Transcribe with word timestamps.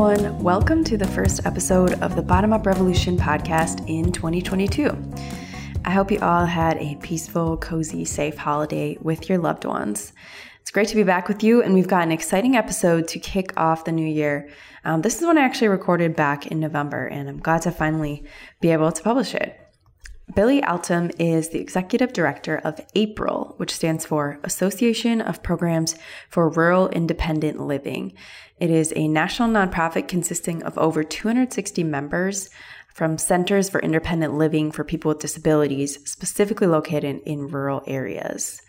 everyone. 0.00 0.42
Welcome 0.42 0.82
to 0.84 0.96
the 0.96 1.06
first 1.06 1.44
episode 1.44 1.92
of 2.00 2.16
the 2.16 2.22
Bottom 2.22 2.54
Up 2.54 2.64
Revolution 2.64 3.18
podcast 3.18 3.86
in 3.86 4.12
2022. 4.12 4.96
I 5.84 5.90
hope 5.90 6.10
you 6.10 6.18
all 6.20 6.46
had 6.46 6.78
a 6.78 6.96
peaceful, 7.02 7.58
cozy, 7.58 8.06
safe 8.06 8.38
holiday 8.38 8.96
with 9.02 9.28
your 9.28 9.36
loved 9.36 9.66
ones. 9.66 10.14
It's 10.62 10.70
great 10.70 10.88
to 10.88 10.96
be 10.96 11.02
back 11.02 11.28
with 11.28 11.42
you, 11.42 11.62
and 11.62 11.74
we've 11.74 11.86
got 11.86 12.02
an 12.02 12.12
exciting 12.12 12.56
episode 12.56 13.08
to 13.08 13.18
kick 13.18 13.52
off 13.58 13.84
the 13.84 13.92
new 13.92 14.06
year. 14.06 14.48
Um, 14.86 15.02
this 15.02 15.20
is 15.20 15.26
one 15.26 15.36
I 15.36 15.42
actually 15.42 15.68
recorded 15.68 16.16
back 16.16 16.46
in 16.46 16.60
November, 16.60 17.06
and 17.06 17.28
I'm 17.28 17.38
glad 17.38 17.60
to 17.62 17.70
finally 17.70 18.24
be 18.62 18.70
able 18.70 18.92
to 18.92 19.02
publish 19.02 19.34
it. 19.34 19.60
Billy 20.34 20.62
Altom 20.62 21.12
is 21.18 21.48
the 21.48 21.58
executive 21.58 22.12
director 22.12 22.58
of 22.58 22.80
APRIL, 22.94 23.54
which 23.56 23.74
stands 23.74 24.06
for 24.06 24.38
Association 24.44 25.20
of 25.20 25.42
Programs 25.42 25.96
for 26.28 26.48
Rural 26.48 26.88
Independent 26.88 27.60
Living. 27.60 28.12
It 28.60 28.70
is 28.70 28.92
a 28.94 29.08
national 29.08 29.48
nonprofit 29.48 30.06
consisting 30.06 30.62
of 30.64 30.76
over 30.76 31.02
260 31.02 31.82
members 31.82 32.50
from 32.92 33.16
centers 33.16 33.70
for 33.70 33.80
independent 33.80 34.34
living 34.34 34.70
for 34.70 34.84
people 34.84 35.08
with 35.08 35.20
disabilities, 35.20 35.98
specifically 36.04 36.66
located 36.66 37.22
in 37.24 37.48
rural 37.48 37.82
areas. 37.86 38.60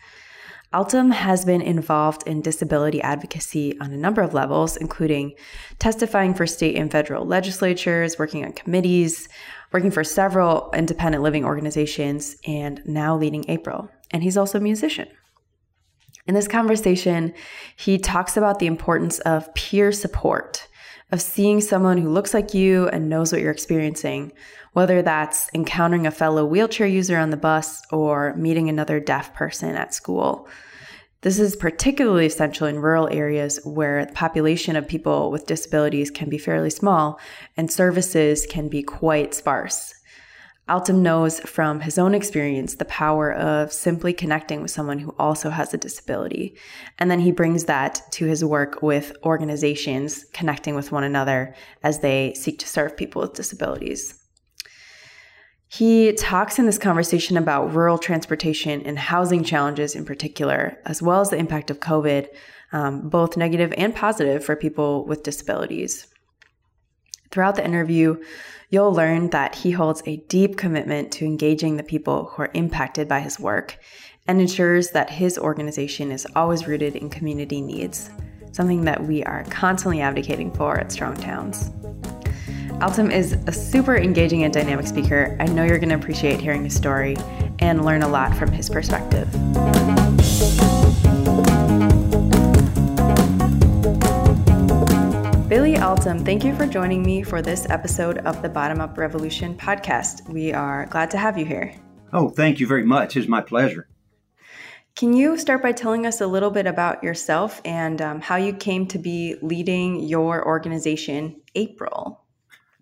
Altom 0.73 1.11
has 1.11 1.43
been 1.43 1.61
involved 1.61 2.25
in 2.25 2.41
disability 2.41 3.01
advocacy 3.01 3.77
on 3.81 3.91
a 3.91 3.97
number 3.97 4.21
of 4.21 4.33
levels, 4.33 4.77
including 4.77 5.33
testifying 5.79 6.33
for 6.33 6.47
state 6.47 6.77
and 6.77 6.89
federal 6.89 7.25
legislatures, 7.25 8.17
working 8.17 8.45
on 8.45 8.53
committees, 8.53 9.27
working 9.73 9.91
for 9.91 10.05
several 10.05 10.71
independent 10.73 11.21
living 11.21 11.43
organizations, 11.43 12.37
and 12.47 12.81
now 12.85 13.17
leading 13.17 13.43
APRIL. 13.49 13.89
And 14.11 14.23
he's 14.23 14.37
also 14.37 14.59
a 14.59 14.61
musician. 14.61 15.09
In 16.27 16.35
this 16.35 16.47
conversation, 16.47 17.33
he 17.75 17.97
talks 17.97 18.37
about 18.37 18.59
the 18.59 18.67
importance 18.67 19.19
of 19.19 19.53
peer 19.53 19.91
support, 19.91 20.67
of 21.11 21.21
seeing 21.21 21.61
someone 21.61 21.97
who 21.97 22.09
looks 22.09 22.33
like 22.33 22.53
you 22.53 22.87
and 22.89 23.09
knows 23.09 23.31
what 23.31 23.41
you're 23.41 23.51
experiencing, 23.51 24.31
whether 24.73 25.01
that's 25.01 25.49
encountering 25.53 26.07
a 26.07 26.11
fellow 26.11 26.45
wheelchair 26.45 26.87
user 26.87 27.17
on 27.17 27.31
the 27.31 27.37
bus 27.37 27.81
or 27.91 28.35
meeting 28.35 28.69
another 28.69 28.99
deaf 28.99 29.33
person 29.33 29.75
at 29.75 29.93
school. 29.93 30.47
This 31.21 31.37
is 31.37 31.55
particularly 31.55 32.25
essential 32.25 32.65
in 32.65 32.79
rural 32.79 33.07
areas 33.11 33.59
where 33.63 34.05
the 34.05 34.13
population 34.13 34.75
of 34.75 34.87
people 34.87 35.29
with 35.29 35.45
disabilities 35.45 36.09
can 36.09 36.29
be 36.29 36.39
fairly 36.39 36.71
small 36.71 37.19
and 37.55 37.71
services 37.71 38.47
can 38.49 38.69
be 38.69 38.81
quite 38.81 39.35
sparse. 39.35 39.93
Altom 40.71 40.99
knows 40.99 41.41
from 41.41 41.81
his 41.81 41.97
own 41.97 42.15
experience 42.15 42.75
the 42.75 42.85
power 42.85 43.33
of 43.33 43.73
simply 43.73 44.13
connecting 44.13 44.61
with 44.61 44.71
someone 44.71 44.99
who 44.99 45.13
also 45.19 45.49
has 45.49 45.73
a 45.73 45.77
disability. 45.77 46.55
And 46.97 47.11
then 47.11 47.19
he 47.19 47.33
brings 47.33 47.65
that 47.65 48.01
to 48.11 48.25
his 48.25 48.45
work 48.45 48.81
with 48.81 49.11
organizations 49.25 50.23
connecting 50.31 50.73
with 50.73 50.93
one 50.93 51.03
another 51.03 51.53
as 51.83 51.99
they 51.99 52.33
seek 52.35 52.57
to 52.59 52.69
serve 52.69 52.95
people 52.95 53.21
with 53.21 53.33
disabilities. 53.33 54.17
He 55.67 56.13
talks 56.13 56.57
in 56.57 56.67
this 56.67 56.77
conversation 56.77 57.35
about 57.35 57.73
rural 57.73 57.97
transportation 57.97 58.81
and 58.83 58.97
housing 58.97 59.43
challenges 59.43 59.93
in 59.93 60.05
particular, 60.05 60.77
as 60.85 61.01
well 61.01 61.19
as 61.19 61.31
the 61.31 61.37
impact 61.37 61.69
of 61.69 61.81
COVID, 61.81 62.27
um, 62.71 63.09
both 63.09 63.35
negative 63.35 63.73
and 63.75 63.93
positive 63.93 64.43
for 64.45 64.55
people 64.55 65.05
with 65.05 65.23
disabilities. 65.23 66.07
Throughout 67.29 67.55
the 67.55 67.65
interview, 67.65 68.21
you'll 68.71 68.93
learn 68.93 69.29
that 69.29 69.53
he 69.53 69.69
holds 69.69 70.01
a 70.05 70.17
deep 70.29 70.57
commitment 70.57 71.11
to 71.11 71.25
engaging 71.25 71.75
the 71.75 71.83
people 71.83 72.25
who 72.25 72.43
are 72.43 72.51
impacted 72.53 73.07
by 73.07 73.19
his 73.19 73.39
work 73.39 73.77
and 74.27 74.39
ensures 74.39 74.91
that 74.91 75.09
his 75.09 75.37
organization 75.37 76.09
is 76.09 76.25
always 76.35 76.67
rooted 76.67 76.95
in 76.95 77.09
community 77.09 77.59
needs, 77.59 78.09
something 78.53 78.85
that 78.85 79.03
we 79.03 79.23
are 79.25 79.43
constantly 79.49 79.99
advocating 79.99 80.51
for 80.53 80.79
at 80.79 80.91
Strong 80.91 81.17
Towns. 81.17 81.69
Altom 82.79 83.11
is 83.11 83.33
a 83.45 83.51
super 83.51 83.97
engaging 83.97 84.43
and 84.43 84.53
dynamic 84.53 84.87
speaker. 84.87 85.35
I 85.39 85.45
know 85.47 85.63
you're 85.63 85.77
going 85.77 85.89
to 85.89 85.95
appreciate 85.95 86.39
hearing 86.39 86.63
his 86.63 86.73
story 86.73 87.17
and 87.59 87.83
learn 87.83 88.03
a 88.03 88.07
lot 88.07 88.35
from 88.35 88.51
his 88.51 88.69
perspective. 88.69 89.29
Billy 95.91 96.23
thank 96.23 96.45
you 96.45 96.55
for 96.55 96.65
joining 96.65 97.03
me 97.03 97.21
for 97.21 97.41
this 97.41 97.69
episode 97.69 98.19
of 98.19 98.41
the 98.41 98.47
Bottom 98.47 98.79
Up 98.79 98.97
Revolution 98.97 99.57
podcast. 99.57 100.25
We 100.29 100.53
are 100.53 100.85
glad 100.85 101.11
to 101.11 101.17
have 101.17 101.37
you 101.37 101.43
here. 101.43 101.75
Oh, 102.13 102.29
thank 102.29 102.61
you 102.61 102.65
very 102.65 102.85
much. 102.85 103.17
It's 103.17 103.27
my 103.27 103.41
pleasure. 103.41 103.89
Can 104.95 105.11
you 105.11 105.37
start 105.37 105.61
by 105.61 105.73
telling 105.73 106.05
us 106.05 106.21
a 106.21 106.27
little 106.27 106.49
bit 106.49 106.65
about 106.65 107.03
yourself 107.03 107.61
and 107.65 108.01
um, 108.01 108.21
how 108.21 108.37
you 108.37 108.53
came 108.53 108.87
to 108.87 108.97
be 108.97 109.35
leading 109.41 109.99
your 109.99 110.47
organization, 110.47 111.41
APRIL? 111.55 112.21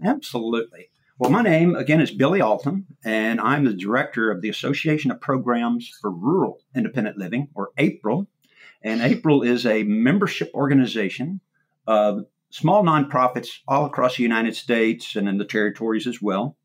Absolutely. 0.06 0.92
Well, 1.18 1.32
my 1.32 1.42
name, 1.42 1.74
again, 1.74 2.02
is 2.02 2.12
Billy 2.12 2.42
Altom, 2.42 2.84
and 3.04 3.42
I'm 3.42 3.66
the 3.66 3.74
director 3.74 4.30
of 4.30 4.44
the 4.44 4.50
Association 4.50 5.10
of 5.10 5.20
Programs 5.20 5.92
for 6.00 6.12
Rural 6.12 6.60
Independent 6.76 7.18
Living, 7.18 7.48
or 7.56 7.72
APRIL. 7.80 8.28
And 8.84 9.02
APRIL 9.02 9.42
is 9.42 9.66
a 9.66 9.82
membership 9.82 10.52
organization 10.54 11.42
of 11.88 12.28
small 12.52 12.84
nonprofits 12.84 13.60
all 13.68 13.86
across 13.86 14.18
the 14.18 14.24
United 14.24 14.56
States 14.56 15.16
and 15.16 15.28
in 15.28 15.38
the 15.38 15.46
territories 15.46 16.08
as 16.08 16.22
well. 16.22 16.58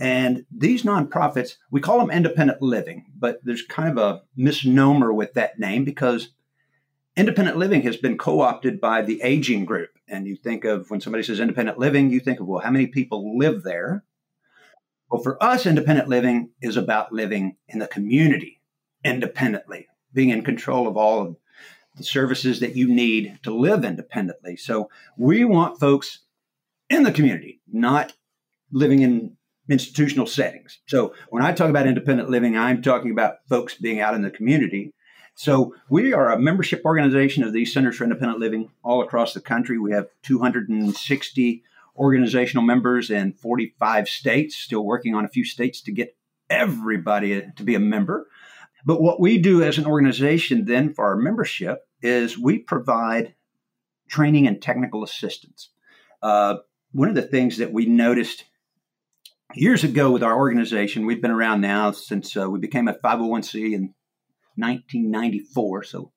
And 0.00 0.44
these 0.50 0.82
nonprofits, 0.82 1.56
we 1.70 1.80
call 1.80 1.98
them 1.98 2.10
independent 2.10 2.60
living, 2.60 3.06
but 3.16 3.40
there's 3.44 3.62
kind 3.62 3.96
of 3.96 3.98
a 3.98 4.22
misnomer 4.36 5.12
with 5.12 5.34
that 5.34 5.58
name 5.58 5.84
because 5.84 6.30
independent 7.16 7.56
living 7.56 7.82
has 7.82 7.96
been 7.96 8.18
co 8.18 8.40
opted 8.40 8.80
by 8.80 9.02
the 9.02 9.22
aging 9.22 9.64
group. 9.64 9.90
And 10.08 10.26
you 10.26 10.36
think 10.36 10.64
of 10.64 10.90
when 10.90 11.00
somebody 11.00 11.22
says 11.22 11.40
independent 11.40 11.78
living, 11.78 12.10
you 12.10 12.20
think 12.20 12.40
of, 12.40 12.46
well, 12.46 12.60
how 12.60 12.70
many 12.70 12.88
people 12.88 13.38
live 13.38 13.62
there? 13.62 14.04
Well, 15.10 15.22
for 15.22 15.40
us, 15.42 15.64
independent 15.64 16.08
living 16.08 16.50
is 16.60 16.76
about 16.76 17.12
living 17.12 17.56
in 17.68 17.78
the 17.78 17.86
community 17.86 18.60
independently, 19.04 19.86
being 20.12 20.30
in 20.30 20.42
control 20.42 20.88
of 20.88 20.96
all 20.96 21.20
of 21.20 21.36
the 21.96 22.04
services 22.04 22.60
that 22.60 22.76
you 22.76 22.88
need 22.88 23.38
to 23.42 23.54
live 23.54 23.84
independently. 23.84 24.56
So 24.56 24.90
we 25.16 25.44
want 25.44 25.78
folks 25.78 26.20
in 26.90 27.02
the 27.02 27.12
community, 27.12 27.60
not 27.70 28.12
living 28.72 29.02
in 29.02 29.36
institutional 29.68 30.26
settings. 30.26 30.80
So 30.86 31.14
when 31.30 31.42
I 31.42 31.52
talk 31.52 31.70
about 31.70 31.86
independent 31.86 32.28
living, 32.28 32.56
I'm 32.56 32.82
talking 32.82 33.10
about 33.10 33.36
folks 33.48 33.74
being 33.74 34.00
out 34.00 34.14
in 34.14 34.22
the 34.22 34.30
community 34.30 34.92
so 35.34 35.74
we 35.88 36.12
are 36.12 36.32
a 36.32 36.38
membership 36.38 36.82
organization 36.84 37.42
of 37.42 37.52
these 37.52 37.72
centers 37.72 37.96
for 37.96 38.04
independent 38.04 38.38
living 38.38 38.70
all 38.82 39.02
across 39.02 39.34
the 39.34 39.40
country. 39.40 39.78
We 39.78 39.92
have 39.92 40.06
260 40.22 41.62
organizational 41.96 42.64
members 42.64 43.10
in 43.10 43.32
45 43.32 44.08
states, 44.08 44.56
still 44.56 44.84
working 44.84 45.14
on 45.14 45.24
a 45.24 45.28
few 45.28 45.44
states 45.44 45.80
to 45.82 45.92
get 45.92 46.16
everybody 46.48 47.50
to 47.56 47.62
be 47.62 47.74
a 47.74 47.80
member. 47.80 48.28
But 48.84 49.00
what 49.00 49.20
we 49.20 49.38
do 49.38 49.62
as 49.62 49.78
an 49.78 49.86
organization 49.86 50.66
then 50.66 50.92
for 50.92 51.06
our 51.06 51.16
membership 51.16 51.86
is 52.02 52.38
we 52.38 52.58
provide 52.58 53.34
training 54.08 54.46
and 54.46 54.60
technical 54.60 55.02
assistance. 55.02 55.70
Uh, 56.22 56.56
one 56.92 57.08
of 57.08 57.14
the 57.14 57.22
things 57.22 57.58
that 57.58 57.72
we 57.72 57.86
noticed 57.86 58.44
years 59.54 59.84
ago 59.84 60.10
with 60.10 60.22
our 60.22 60.36
organization, 60.36 61.06
we've 61.06 61.22
been 61.22 61.30
around 61.30 61.60
now 61.60 61.92
since 61.92 62.36
uh, 62.36 62.48
we 62.48 62.58
became 62.58 62.88
a 62.88 62.94
501c 62.94 63.72
in 63.72 63.94
1994, 64.56 65.84
so 65.84 66.12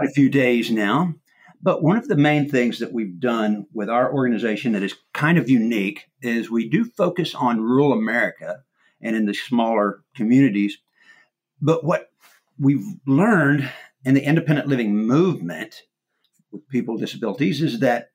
a 0.00 0.08
few 0.08 0.28
days 0.28 0.70
now. 0.70 1.14
But 1.62 1.82
one 1.82 1.96
of 1.96 2.08
the 2.08 2.16
main 2.16 2.48
things 2.48 2.78
that 2.78 2.92
we've 2.92 3.18
done 3.18 3.66
with 3.72 3.88
our 3.88 4.12
organization 4.12 4.72
that 4.72 4.82
is 4.82 4.94
kind 5.12 5.38
of 5.38 5.48
unique 5.48 6.04
is 6.20 6.50
we 6.50 6.68
do 6.68 6.84
focus 6.84 7.34
on 7.34 7.60
rural 7.60 7.92
America 7.92 8.62
and 9.00 9.16
in 9.16 9.26
the 9.26 9.34
smaller 9.34 10.02
communities. 10.14 10.78
But 11.60 11.84
what 11.84 12.10
we've 12.58 12.84
learned 13.06 13.70
in 14.04 14.14
the 14.14 14.24
independent 14.24 14.68
living 14.68 14.96
movement 14.96 15.82
with 16.52 16.68
people 16.68 16.94
with 16.94 17.02
disabilities 17.02 17.62
is 17.62 17.80
that 17.80 18.10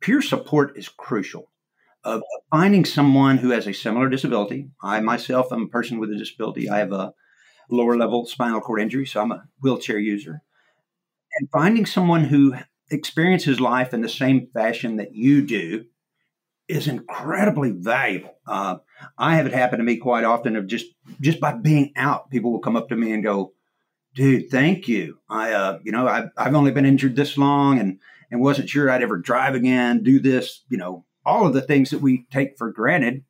peer 0.00 0.22
support 0.22 0.76
is 0.76 0.88
crucial. 0.88 1.50
Of 2.04 2.22
finding 2.50 2.84
someone 2.84 3.38
who 3.38 3.50
has 3.50 3.66
a 3.66 3.72
similar 3.72 4.10
disability. 4.10 4.68
I 4.82 5.00
myself 5.00 5.50
am 5.50 5.62
a 5.62 5.68
person 5.68 5.98
with 5.98 6.10
a 6.10 6.18
disability. 6.18 6.68
I 6.68 6.78
have 6.78 6.92
a 6.92 7.14
lower 7.70 7.96
level 7.96 8.26
spinal 8.26 8.60
cord 8.60 8.82
injury, 8.82 9.06
so 9.06 9.22
I'm 9.22 9.32
a 9.32 9.44
wheelchair 9.62 9.98
user. 9.98 10.42
And 11.38 11.48
finding 11.50 11.86
someone 11.86 12.24
who 12.24 12.54
experiences 12.90 13.58
life 13.58 13.94
in 13.94 14.02
the 14.02 14.08
same 14.10 14.48
fashion 14.52 14.96
that 14.96 15.14
you 15.14 15.46
do 15.46 15.86
is 16.68 16.88
incredibly 16.88 17.70
valuable. 17.70 18.34
Uh, 18.46 18.76
I 19.18 19.36
have 19.36 19.46
it 19.46 19.52
happen 19.52 19.78
to 19.78 19.84
me 19.84 19.96
quite 19.96 20.24
often 20.24 20.56
of 20.56 20.66
just 20.66 20.86
just 21.20 21.40
by 21.40 21.52
being 21.52 21.92
out, 21.96 22.30
people 22.30 22.52
will 22.52 22.60
come 22.60 22.76
up 22.76 22.88
to 22.88 22.96
me 22.96 23.12
and 23.12 23.22
go, 23.22 23.52
"Dude, 24.14 24.50
thank 24.50 24.88
you. 24.88 25.18
I, 25.28 25.52
uh, 25.52 25.78
you 25.82 25.92
know, 25.92 26.08
I've, 26.08 26.30
I've 26.36 26.54
only 26.54 26.70
been 26.70 26.86
injured 26.86 27.16
this 27.16 27.36
long 27.36 27.78
and 27.78 27.98
and 28.30 28.40
wasn't 28.40 28.70
sure 28.70 28.90
I'd 28.90 29.02
ever 29.02 29.18
drive 29.18 29.54
again, 29.54 30.02
do 30.02 30.18
this, 30.18 30.62
you 30.68 30.78
know, 30.78 31.04
all 31.24 31.46
of 31.46 31.54
the 31.54 31.62
things 31.62 31.90
that 31.90 32.00
we 32.00 32.26
take 32.30 32.58
for 32.58 32.70
granted." 32.70 33.24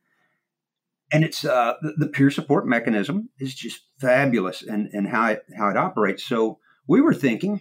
and 1.12 1.22
it's 1.22 1.44
uh, 1.44 1.75
the, 1.80 1.92
the, 1.96 2.06
peer 2.08 2.28
support 2.28 2.66
mechanism 2.66 3.28
is 3.38 3.54
just 3.54 3.82
fabulous 3.98 4.62
and 4.62 4.90
and 4.92 5.06
how 5.06 5.28
it 5.28 5.44
how 5.56 5.69
it 5.69 5.76
operates. 5.76 6.25
So 6.25 6.58
we 6.88 7.00
were 7.00 7.14
thinking, 7.14 7.60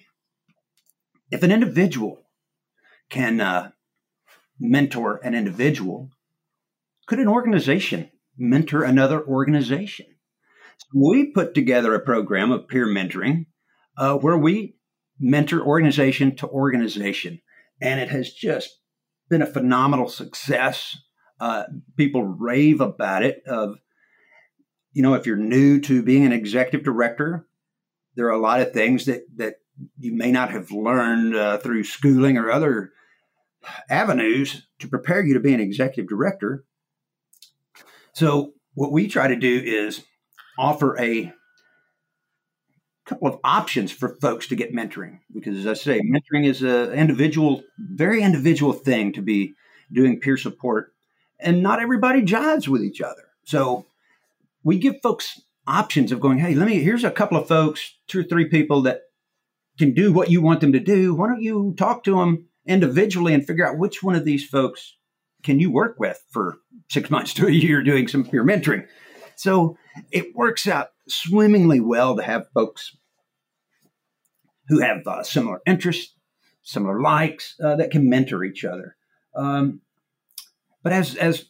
if 1.30 1.44
an 1.44 1.52
individual 1.52 2.20
can 3.10 3.40
uh, 3.40 3.72
mentor 4.60 5.20
an 5.24 5.36
individual, 5.36 6.10
could 7.08 7.20
an 7.20 7.28
organization 7.28 8.10
mentor 8.38 8.84
another 8.84 9.24
organization? 9.24 10.06
So 10.78 10.88
we 10.96 11.32
put 11.32 11.54
together 11.54 11.94
a 11.94 12.00
program 12.00 12.52
of 12.52 12.68
peer 12.68 12.88
mentoring 12.88 13.46
uh, 13.98 14.16
where 14.16 14.38
we 14.38 14.76
mentor 15.20 15.62
organization 15.62 16.36
to 16.38 16.48
organization. 16.48 17.42
And 17.82 18.00
it 18.00 18.10
has 18.10 18.32
just 18.32 18.80
been 19.30 19.42
a 19.42 19.48
phenomenal 19.48 20.08
success. 20.08 20.98
Uh, 21.40 21.64
people 21.98 22.24
rave 22.24 22.82
about 22.82 23.24
it. 23.24 23.44
Of 23.48 23.78
you 24.94 25.02
know, 25.02 25.16
if 25.16 25.26
you're 25.26 25.36
new 25.36 25.80
to 25.82 26.04
being 26.04 26.26
an 26.26 26.32
executive 26.32 26.84
director, 26.84 27.48
there 28.16 28.28
are 28.28 28.32
a 28.32 28.42
lot 28.42 28.62
of 28.62 28.74
things 28.74 29.06
that 29.06 29.24
that 29.38 29.56
you 29.98 30.16
may 30.16 30.32
not 30.32 30.52
have 30.52 30.72
learned 30.72 31.36
uh, 31.36 31.58
through 31.58 31.84
schooling 31.84 32.38
or 32.38 32.52
other 32.52 32.92
avenues 33.90 34.68
to 34.80 34.88
prepare 34.88 35.24
you 35.24 35.34
to 35.34 35.40
be 35.40 35.54
an 35.54 35.60
executive 35.60 36.10
director. 36.10 36.64
So, 38.14 38.54
what 38.76 38.92
we 38.92 39.08
try 39.08 39.28
to 39.28 39.36
do 39.36 39.62
is 39.64 40.04
offer 40.58 41.00
a 41.00 41.32
couple 43.06 43.28
of 43.28 43.40
options 43.44 43.92
for 43.92 44.16
folks 44.22 44.48
to 44.48 44.56
get 44.56 44.74
mentoring 44.74 45.20
because, 45.34 45.58
as 45.58 45.68
I 45.68 45.74
say, 45.74 46.02
mentoring 46.02 46.46
is 46.46 46.62
an 46.62 46.92
individual, 46.94 47.64
very 47.78 48.22
individual 48.22 48.74
thing 48.74 49.14
to 49.14 49.22
be 49.22 49.54
doing 49.92 50.20
peer 50.20 50.38
support, 50.38 50.94
and 51.40 51.62
not 51.62 51.82
everybody 51.82 52.22
jives 52.22 52.68
with 52.68 52.84
each 52.84 53.02
other. 53.02 53.24
So, 53.44 53.88
we 54.64 54.78
give 54.78 55.02
folks 55.02 55.42
options 55.68 56.12
of 56.12 56.20
going, 56.20 56.40
hey, 56.40 56.56
let 56.56 56.68
me, 56.68 56.82
here's 56.82 57.04
a 57.04 57.12
couple 57.12 57.38
of 57.38 57.48
folks, 57.48 57.96
two 58.08 58.22
or 58.22 58.24
three 58.24 58.46
people 58.46 58.82
that 58.84 59.02
can 59.78 59.94
do 59.94 60.14
what 60.14 60.30
you 60.30 60.42
want 60.42 60.62
them 60.62 60.74
to 60.74 60.80
do. 60.80 61.14
Why 61.14 61.28
don't 61.28 61.42
you 61.42 61.74
talk 61.78 62.04
to 62.04 62.18
them 62.18 62.48
individually 62.66 63.34
and 63.34 63.46
figure 63.46 63.68
out 63.68 63.78
which 63.78 64.04
one 64.04 64.16
of 64.16 64.26
these 64.26 64.48
folks 64.48 64.96
can 65.44 65.60
you 65.60 65.72
work 65.72 66.00
with 66.00 66.24
for 66.30 66.58
six 66.90 67.10
months 67.10 67.34
to 67.34 67.48
a 67.48 67.52
year 67.52 67.84
doing 67.84 68.08
some 68.08 68.24
peer 68.24 68.46
mentoring? 68.46 68.88
So 69.36 69.78
it 70.12 70.36
works 70.36 70.68
out 70.68 70.90
swimmingly 71.08 71.80
well 71.80 72.16
to 72.16 72.24
have 72.24 72.48
folks 72.54 72.96
who 74.70 74.80
have 74.80 75.06
uh, 75.06 75.24
similar 75.24 75.62
interests, 75.66 76.16
similar 76.62 77.02
likes 77.02 77.56
uh, 77.62 77.76
that 77.76 77.92
can 77.92 78.10
mentor 78.10 78.44
each 78.44 78.64
other. 78.64 78.96
Um, 79.36 79.82
but 80.84 80.94
as 80.94 81.16
as 81.16 81.46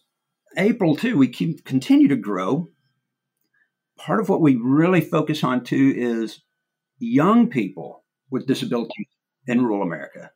April 0.58 0.96
too, 0.96 1.18
we 1.18 1.28
keep 1.28 1.64
continue 1.66 2.08
to 2.08 2.16
grow 2.16 2.70
part 3.98 4.20
of 4.20 4.30
what 4.30 4.42
we 4.42 4.56
really 4.56 5.02
focus 5.02 5.44
on 5.44 5.64
too 5.64 5.94
is 5.96 6.42
young 7.00 7.50
people 7.50 8.04
with 8.30 8.48
disabilities 8.48 9.08
in 9.48 9.64
rural 9.64 9.82
America. 9.82 10.32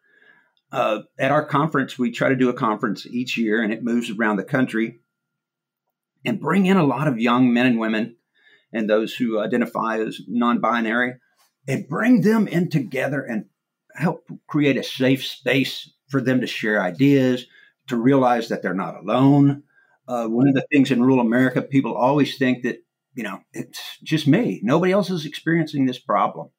Uh, 0.72 1.00
at 1.18 1.32
our 1.32 1.46
conference, 1.46 1.98
we 1.98 2.12
try 2.12 2.30
to 2.30 2.36
do 2.36 2.50
a 2.50 2.54
conference 2.54 3.06
each 3.06 3.38
year, 3.38 3.62
and 3.62 3.72
it 3.72 3.84
moves 3.84 4.10
around 4.10 4.38
the 4.38 4.44
country 4.44 5.00
and 6.26 6.42
bring 6.42 6.66
in 6.66 6.78
a 6.78 6.86
lot 6.86 7.08
of 7.08 7.20
young 7.20 7.54
men 7.54 7.66
and 7.66 7.80
women 7.80 8.18
and 8.74 8.90
those 8.90 9.14
who 9.14 9.40
identify 9.40 10.00
as 10.00 10.20
non-binary, 10.28 11.16
and 11.70 11.88
bring 11.88 12.22
them 12.22 12.48
in 12.48 12.70
together 12.70 13.22
and 13.22 13.46
help 13.96 14.30
create 14.46 14.76
a 14.76 14.84
safe 14.84 15.26
space 15.26 15.90
for 16.10 16.20
them 16.22 16.42
to 16.42 16.48
share 16.48 16.82
ideas, 16.82 17.46
to 17.88 17.96
realize 17.96 18.50
that 18.50 18.62
they're 18.62 18.74
not 18.74 18.98
alone. 18.98 19.64
Uh, 20.06 20.28
one 20.28 20.50
of 20.50 20.54
the 20.54 20.66
things 20.72 20.92
in 20.92 21.02
rural 21.02 21.22
America, 21.22 21.62
people 21.62 21.96
always 21.96 22.38
think 22.38 22.64
that 22.64 22.80
you 23.18 23.24
know, 23.24 23.40
it's 23.52 23.82
just 24.04 24.28
me. 24.28 24.62
Nobody 24.64 24.92
else 24.92 25.10
is 25.10 25.26
experiencing 25.26 25.88
this 25.88 25.98
problem. 25.98 26.50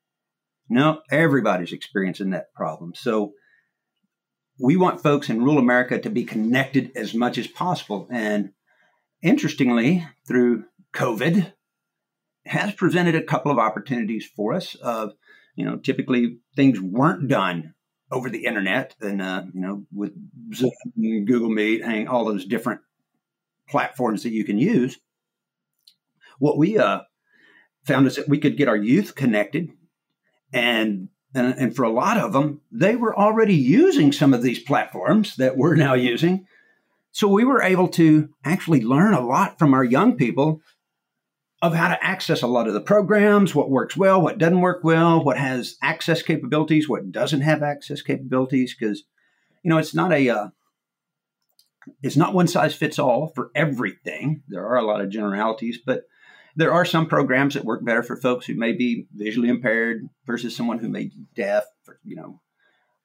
No, 0.68 1.02
everybody's 1.08 1.72
experiencing 1.72 2.30
that 2.30 2.52
problem. 2.52 2.94
So 2.96 3.32
we 4.58 4.76
want 4.76 5.02
folks 5.02 5.28
in 5.28 5.42
rural 5.42 5.58
America 5.58 5.98
to 5.98 6.10
be 6.10 6.24
connected 6.24 6.92
as 6.96 7.14
much 7.14 7.38
as 7.38 7.46
possible. 7.46 8.08
And 8.10 8.52
interestingly, 9.22 10.06
through 10.26 10.64
COVID, 10.92 11.52
has 12.46 12.72
presented 12.72 13.14
a 13.14 13.22
couple 13.22 13.52
of 13.52 13.58
opportunities 13.58 14.26
for 14.26 14.54
us. 14.54 14.74
Of 14.76 15.12
you 15.54 15.64
know, 15.64 15.76
typically 15.76 16.38
things 16.56 16.80
weren't 16.80 17.28
done 17.28 17.74
over 18.10 18.30
the 18.30 18.44
internet, 18.44 18.94
and 19.00 19.20
uh, 19.20 19.42
you 19.52 19.60
know, 19.60 19.84
with 19.92 20.12
Zoom, 20.54 20.70
Google 20.96 21.50
Meet, 21.50 21.84
hang 21.84 22.08
all 22.08 22.24
those 22.24 22.46
different 22.46 22.80
platforms 23.68 24.22
that 24.22 24.30
you 24.30 24.44
can 24.44 24.58
use 24.58 24.98
what 26.38 26.56
we 26.56 26.78
uh, 26.78 27.00
found 27.84 28.06
is 28.06 28.16
that 28.16 28.28
we 28.28 28.38
could 28.38 28.56
get 28.56 28.68
our 28.68 28.76
youth 28.76 29.14
connected 29.14 29.70
and, 30.52 31.08
and 31.34 31.54
and 31.58 31.76
for 31.76 31.84
a 31.84 31.90
lot 31.90 32.16
of 32.16 32.32
them 32.32 32.60
they 32.70 32.96
were 32.96 33.16
already 33.16 33.54
using 33.54 34.12
some 34.12 34.34
of 34.34 34.42
these 34.42 34.58
platforms 34.58 35.36
that 35.36 35.56
we're 35.56 35.76
now 35.76 35.94
using. 35.94 36.46
So 37.12 37.28
we 37.28 37.44
were 37.44 37.62
able 37.62 37.88
to 37.88 38.28
actually 38.44 38.82
learn 38.82 39.14
a 39.14 39.26
lot 39.26 39.58
from 39.58 39.74
our 39.74 39.84
young 39.84 40.16
people 40.16 40.60
of 41.60 41.74
how 41.74 41.88
to 41.88 42.04
access 42.04 42.42
a 42.42 42.46
lot 42.46 42.68
of 42.68 42.74
the 42.74 42.80
programs 42.80 43.52
what 43.54 43.68
works 43.68 43.96
well 43.96 44.20
what 44.20 44.38
doesn't 44.38 44.60
work 44.60 44.84
well 44.84 45.24
what 45.24 45.36
has 45.36 45.76
access 45.82 46.22
capabilities 46.22 46.88
what 46.88 47.10
doesn't 47.10 47.40
have 47.40 47.64
access 47.64 48.00
capabilities 48.00 48.76
because 48.78 49.02
you 49.64 49.70
know 49.70 49.78
it's 49.78 49.94
not 49.94 50.12
a 50.12 50.28
uh, 50.28 50.48
it's 52.02 52.16
not 52.16 52.34
one 52.34 52.48
size 52.48 52.74
fits 52.74 52.98
all 52.98 53.28
for 53.34 53.50
everything. 53.54 54.42
There 54.48 54.66
are 54.66 54.76
a 54.76 54.84
lot 54.84 55.00
of 55.00 55.10
generalities 55.10 55.78
but 55.84 56.02
there 56.58 56.72
are 56.72 56.84
some 56.84 57.06
programs 57.06 57.54
that 57.54 57.64
work 57.64 57.84
better 57.84 58.02
for 58.02 58.16
folks 58.16 58.44
who 58.44 58.54
may 58.54 58.72
be 58.72 59.06
visually 59.14 59.48
impaired 59.48 60.08
versus 60.26 60.56
someone 60.56 60.80
who 60.80 60.88
may 60.88 61.04
be 61.04 61.24
deaf, 61.36 61.62
you 62.02 62.16
know, 62.16 62.40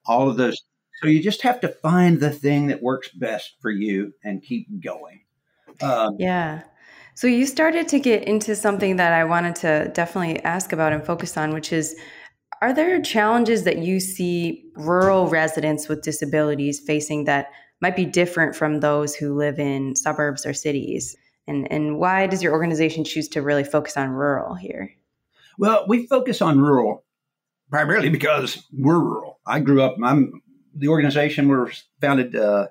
all 0.07 0.27
of 0.27 0.37
those. 0.37 0.63
So 1.01 1.07
you 1.07 1.21
just 1.21 1.43
have 1.43 1.61
to 1.61 1.67
find 1.67 2.19
the 2.19 2.31
thing 2.31 2.67
that 2.67 2.81
works 2.81 3.09
best 3.09 3.53
for 3.61 3.69
you 3.69 4.13
and 4.23 4.41
keep 4.41 4.67
going. 4.83 5.21
Um, 5.83 6.15
yeah. 6.17 6.63
So 7.13 7.27
you 7.27 7.45
started 7.45 7.87
to 7.89 7.99
get 7.99 8.23
into 8.23 8.55
something 8.55 8.95
that 8.95 9.13
I 9.13 9.23
wanted 9.23 9.55
to 9.57 9.91
definitely 9.93 10.43
ask 10.43 10.73
about 10.73 10.91
and 10.91 11.05
focus 11.05 11.37
on, 11.37 11.53
which 11.53 11.71
is 11.71 11.95
are 12.63 12.73
there 12.73 12.99
challenges 13.03 13.65
that 13.65 13.79
you 13.79 13.99
see 13.99 14.65
rural 14.75 15.27
residents 15.27 15.87
with 15.87 16.01
disabilities 16.01 16.79
facing 16.79 17.25
that 17.25 17.51
might 17.81 17.95
be 17.95 18.05
different 18.05 18.55
from 18.55 18.79
those 18.79 19.13
who 19.13 19.35
live 19.35 19.59
in 19.59 19.95
suburbs 19.95 20.43
or 20.43 20.55
cities? 20.55 21.15
And, 21.47 21.71
and 21.71 21.97
why 21.97 22.27
does 22.27 22.41
your 22.41 22.53
organization 22.53 23.03
choose 23.03 23.27
to 23.29 23.41
really 23.41 23.63
focus 23.63 23.97
on 23.97 24.09
rural 24.09 24.55
here? 24.55 24.91
Well, 25.57 25.85
we 25.87 26.07
focus 26.07 26.41
on 26.41 26.59
rural 26.59 27.03
primarily 27.69 28.09
because 28.09 28.63
we're 28.71 28.99
rural. 28.99 29.39
I 29.45 29.59
grew 29.59 29.81
up, 29.81 29.95
I'm 30.03 30.41
the 30.75 30.87
organization 30.87 31.47
was 31.47 31.83
founded, 32.01 32.35
uh, 32.35 32.67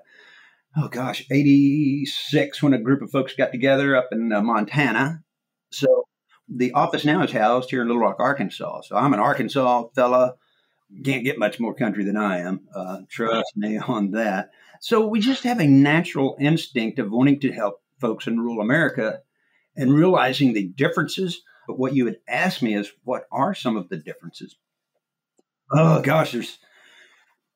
oh 0.76 0.88
gosh, 0.88 1.26
86 1.31 2.62
when 2.62 2.73
a 2.73 2.81
group 2.81 3.02
of 3.02 3.11
folks 3.11 3.35
got 3.35 3.52
together 3.52 3.97
up 3.97 4.09
in 4.12 4.33
uh, 4.33 4.41
Montana. 4.41 5.23
So 5.71 6.05
the 6.49 6.73
office 6.73 7.05
now 7.05 7.23
is 7.23 7.33
housed 7.33 7.71
here 7.71 7.83
in 7.83 7.88
Little 7.88 8.02
Rock, 8.02 8.17
Arkansas. 8.19 8.83
So 8.83 8.97
I'm 8.97 9.12
an 9.12 9.21
Arkansas 9.21 9.88
fella. 9.95 10.35
Can't 11.05 11.25
get 11.25 11.38
much 11.38 11.59
more 11.59 11.75
country 11.75 12.05
than 12.05 12.17
I 12.17 12.38
am. 12.38 12.61
Uh, 12.75 12.99
trust 13.09 13.52
me 13.57 13.79
on 13.79 14.11
that. 14.12 14.50
So 14.81 15.07
we 15.07 15.21
just 15.21 15.45
have 15.45 15.61
a 15.61 15.67
natural 15.67 16.37
instinct 16.41 16.99
of 16.99 17.11
wanting 17.11 17.41
to 17.41 17.52
help 17.52 17.82
folks 18.03 18.27
in 18.27 18.39
rural 18.39 18.61
America 18.61 19.21
and 19.75 19.95
realizing 19.95 20.53
the 20.53 20.69
differences. 20.69 21.41
But 21.67 21.79
what 21.79 21.95
you 21.95 22.05
would 22.05 22.19
ask 22.29 22.61
me 22.61 22.75
is, 22.75 22.93
what 23.05 23.25
are 23.33 23.55
some 23.55 23.79
of 23.79 23.89
the 23.89 23.97
differences? 23.97 24.57
Oh, 25.71 26.03
gosh, 26.03 26.33
there's 26.33 26.59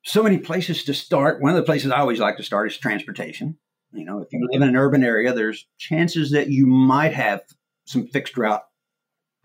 so 0.03 0.23
many 0.23 0.39
places 0.39 0.85
to 0.85 0.95
start. 0.95 1.43
One 1.43 1.51
of 1.51 1.57
the 1.57 1.65
places 1.65 1.91
I 1.91 1.99
always 1.99 2.21
like 2.21 2.39
to 2.39 2.43
start 2.43 2.71
is 2.71 2.79
transportation. 2.79 3.59
You 3.93 4.05
know, 4.05 4.21
if 4.21 4.33
you 4.33 4.47
live 4.51 4.63
in 4.63 4.69
an 4.69 4.77
urban 4.77 5.05
area, 5.05 5.35
there's 5.35 5.67
chances 5.77 6.31
that 6.31 6.49
you 6.49 6.67
might 6.67 7.13
have 7.13 7.43
some 7.85 8.07
fixed 8.07 8.37
route 8.37 8.63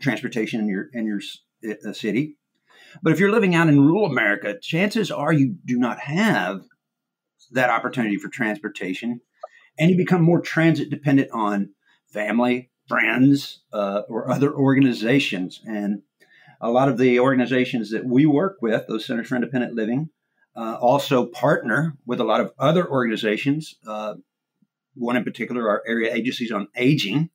transportation 0.01 0.59
in 0.59 0.67
your 0.67 0.87
in 0.93 1.05
your 1.05 1.19
uh, 1.69 1.93
city. 1.93 2.37
But 3.01 3.13
if 3.13 3.19
you're 3.19 3.31
living 3.31 3.55
out 3.55 3.69
in 3.69 3.85
rural 3.85 4.05
America, 4.05 4.59
chances 4.59 5.11
are 5.11 5.33
you 5.33 5.55
do 5.65 5.77
not 5.77 5.99
have 5.99 6.61
that 7.51 7.69
opportunity 7.69 8.17
for 8.17 8.29
transportation 8.29 9.21
and 9.81 9.89
you 9.89 9.97
become 9.97 10.21
more 10.21 10.39
transit 10.39 10.91
dependent 10.91 11.31
on 11.31 11.71
family, 12.05 12.69
friends, 12.87 13.61
uh, 13.73 14.03
or 14.07 14.29
other 14.31 14.53
organizations. 14.53 15.59
And 15.65 16.03
a 16.61 16.69
lot 16.69 16.87
of 16.87 16.99
the 16.99 17.19
organizations 17.19 17.89
that 17.89 18.05
we 18.05 18.27
work 18.27 18.57
with, 18.61 18.85
those 18.85 19.07
Centers 19.07 19.27
for 19.27 19.35
Independent 19.35 19.73
Living, 19.73 20.11
uh, 20.55 20.77
also 20.79 21.25
partner 21.25 21.97
with 22.05 22.19
a 22.19 22.23
lot 22.23 22.41
of 22.41 22.53
other 22.59 22.87
organizations. 22.87 23.73
Uh, 23.87 24.15
one 24.93 25.17
in 25.17 25.23
particular, 25.23 25.67
our 25.67 25.81
area 25.87 26.13
agencies 26.13 26.51
on 26.51 26.67
aging. 26.75 27.31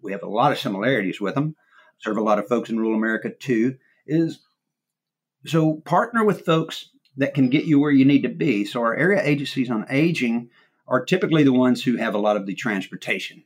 We 0.00 0.12
have 0.12 0.22
a 0.22 0.28
lot 0.28 0.52
of 0.52 0.60
similarities 0.60 1.20
with 1.20 1.34
them. 1.34 1.56
Serve 1.98 2.16
a 2.16 2.22
lot 2.22 2.38
of 2.38 2.46
folks 2.46 2.70
in 2.70 2.78
rural 2.78 2.94
America 2.94 3.30
too. 3.30 3.76
Is 4.06 4.38
so 5.44 5.82
partner 5.84 6.24
with 6.24 6.46
folks 6.46 6.90
that 7.16 7.34
can 7.34 7.48
get 7.48 7.64
you 7.64 7.80
where 7.80 7.90
you 7.90 8.04
need 8.04 8.22
to 8.22 8.28
be. 8.28 8.64
So 8.64 8.82
our 8.82 8.94
area 8.94 9.20
agencies 9.20 9.68
on 9.68 9.86
aging 9.90 10.50
are 10.88 11.04
typically 11.04 11.42
the 11.42 11.52
ones 11.52 11.82
who 11.82 11.96
have 11.96 12.14
a 12.14 12.18
lot 12.18 12.36
of 12.36 12.46
the 12.46 12.54
transportation. 12.54 13.44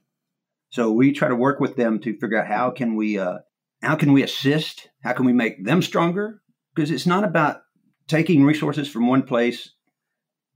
So 0.71 0.93
we 0.93 1.13
try 1.13 1.29
to 1.29 1.35
work 1.35 1.59
with 1.59 1.77
them 1.77 1.99
to 2.01 2.17
figure 2.17 2.41
out 2.41 2.47
how 2.47 2.71
can 2.71 2.97
we 2.97 3.19
uh, 3.19 3.39
how 3.83 3.97
can 3.97 4.13
we 4.13 4.23
assist, 4.23 4.89
how 5.03 5.13
can 5.13 5.27
we 5.27 5.33
make 5.33 5.65
them 5.65 5.83
stronger? 5.83 6.43
Because 6.75 6.91
it's 6.91 7.07
not 7.07 7.25
about 7.25 7.63
taking 8.07 8.45
resources 8.45 8.89
from 8.89 9.09
one 9.09 9.23
place 9.23 9.71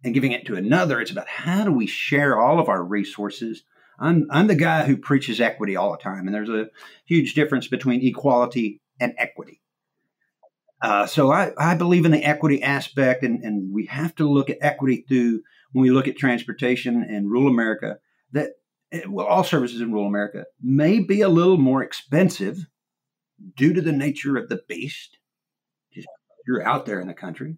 and 0.05 0.15
giving 0.15 0.33
it 0.33 0.47
to 0.47 0.57
another. 0.57 1.01
It's 1.01 1.11
about 1.11 1.29
how 1.29 1.65
do 1.65 1.73
we 1.73 1.87
share 1.87 2.39
all 2.39 2.61
of 2.61 2.69
our 2.69 2.85
resources. 2.85 3.65
I'm, 3.99 4.27
I'm 4.31 4.47
the 4.47 4.55
guy 4.55 4.85
who 4.85 4.97
preaches 4.97 5.41
equity 5.41 5.77
all 5.77 5.93
the 5.93 5.99
time, 5.99 6.27
and 6.27 6.35
there's 6.35 6.51
a 6.51 6.69
huge 7.07 7.35
difference 7.35 7.69
between 7.69 8.07
equality 8.07 8.83
and 9.01 9.15
equity. 9.17 9.63
Uh, 10.85 11.07
so 11.07 11.33
I, 11.33 11.51
I 11.57 11.77
believe 11.77 12.05
in 12.05 12.11
the 12.11 12.23
equity 12.23 12.63
aspect, 12.63 13.23
and, 13.23 13.43
and 13.43 13.73
we 13.73 13.87
have 13.87 14.15
to 14.17 14.31
look 14.31 14.51
at 14.51 14.59
equity 14.61 15.07
through 15.09 15.41
when 15.73 15.83
we 15.83 15.91
look 15.91 16.09
at 16.09 16.19
transportation 16.19 17.03
in 17.05 17.31
rural 17.31 17.49
America. 17.49 18.01
That 18.33 18.51
eh, 18.93 19.01
well, 19.09 19.25
all 19.25 19.45
services 19.45 19.81
in 19.81 19.93
rural 19.93 20.07
America 20.07 20.45
may 20.63 20.99
be 20.99 21.23
a 21.23 21.29
little 21.31 21.57
more 21.57 21.83
expensive 21.83 22.67
due 23.57 23.73
to 23.73 23.81
the 23.81 23.93
nature 23.93 24.37
of 24.37 24.51
the 24.51 24.61
beast. 24.69 25.17
You're 26.47 26.69
out 26.69 26.85
there 26.85 27.01
in 27.01 27.09
the 27.09 27.15
country, 27.15 27.57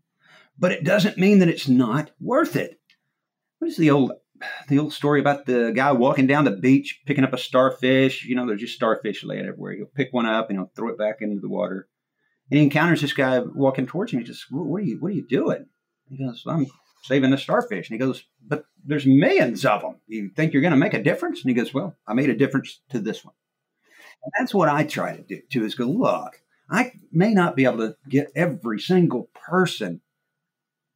but 0.56 0.70
it 0.70 0.84
doesn't 0.84 1.18
mean 1.18 1.40
that 1.40 1.48
it's 1.48 1.66
not 1.66 2.12
worth 2.20 2.54
it. 2.54 2.78
What 3.58 3.66
is 3.66 3.76
the 3.76 3.90
old 3.90 4.12
the 4.68 4.78
old 4.78 4.92
story 4.92 5.18
about 5.18 5.46
the 5.46 5.72
guy 5.74 5.90
walking 5.90 6.28
down 6.28 6.44
the 6.44 6.52
beach 6.52 7.02
picking 7.06 7.24
up 7.24 7.32
a 7.32 7.38
starfish? 7.38 8.24
You 8.24 8.36
know, 8.36 8.46
there's 8.46 8.60
just 8.60 8.76
starfish 8.76 9.24
laying 9.24 9.46
everywhere. 9.46 9.74
He'll 9.74 9.86
pick 9.86 10.12
one 10.12 10.26
up 10.26 10.48
and 10.48 10.56
he'll 10.56 10.70
throw 10.76 10.90
it 10.90 10.98
back 10.98 11.16
into 11.22 11.40
the 11.40 11.48
water. 11.48 11.88
And 12.50 12.58
he 12.58 12.64
encounters 12.64 13.00
this 13.00 13.12
guy 13.12 13.40
walking 13.40 13.86
towards 13.86 14.12
him. 14.12 14.20
He 14.20 14.26
just, 14.26 14.46
"What 14.50 14.80
are 14.80 14.84
you? 14.84 14.98
What 15.00 15.12
are 15.12 15.14
you 15.14 15.26
doing?" 15.26 15.66
He 16.08 16.18
goes, 16.18 16.44
"I'm 16.46 16.66
saving 17.02 17.30
the 17.30 17.38
starfish." 17.38 17.88
And 17.88 17.94
he 17.94 18.04
goes, 18.04 18.24
"But 18.46 18.64
there's 18.84 19.06
millions 19.06 19.64
of 19.64 19.82
them. 19.82 19.96
You 20.06 20.30
think 20.36 20.52
you're 20.52 20.62
going 20.62 20.72
to 20.72 20.76
make 20.76 20.94
a 20.94 21.02
difference?" 21.02 21.42
And 21.42 21.50
he 21.50 21.54
goes, 21.54 21.74
"Well, 21.74 21.96
I 22.06 22.14
made 22.14 22.30
a 22.30 22.36
difference 22.36 22.80
to 22.90 23.00
this 23.00 23.24
one." 23.24 23.34
And 24.22 24.32
that's 24.38 24.54
what 24.54 24.68
I 24.68 24.84
try 24.84 25.16
to 25.16 25.22
do 25.22 25.40
too. 25.50 25.64
Is 25.64 25.74
go 25.74 25.86
look. 25.86 26.40
I 26.68 26.92
may 27.12 27.32
not 27.32 27.54
be 27.54 27.64
able 27.64 27.78
to 27.78 27.96
get 28.08 28.32
every 28.34 28.80
single 28.80 29.30
person 29.34 30.00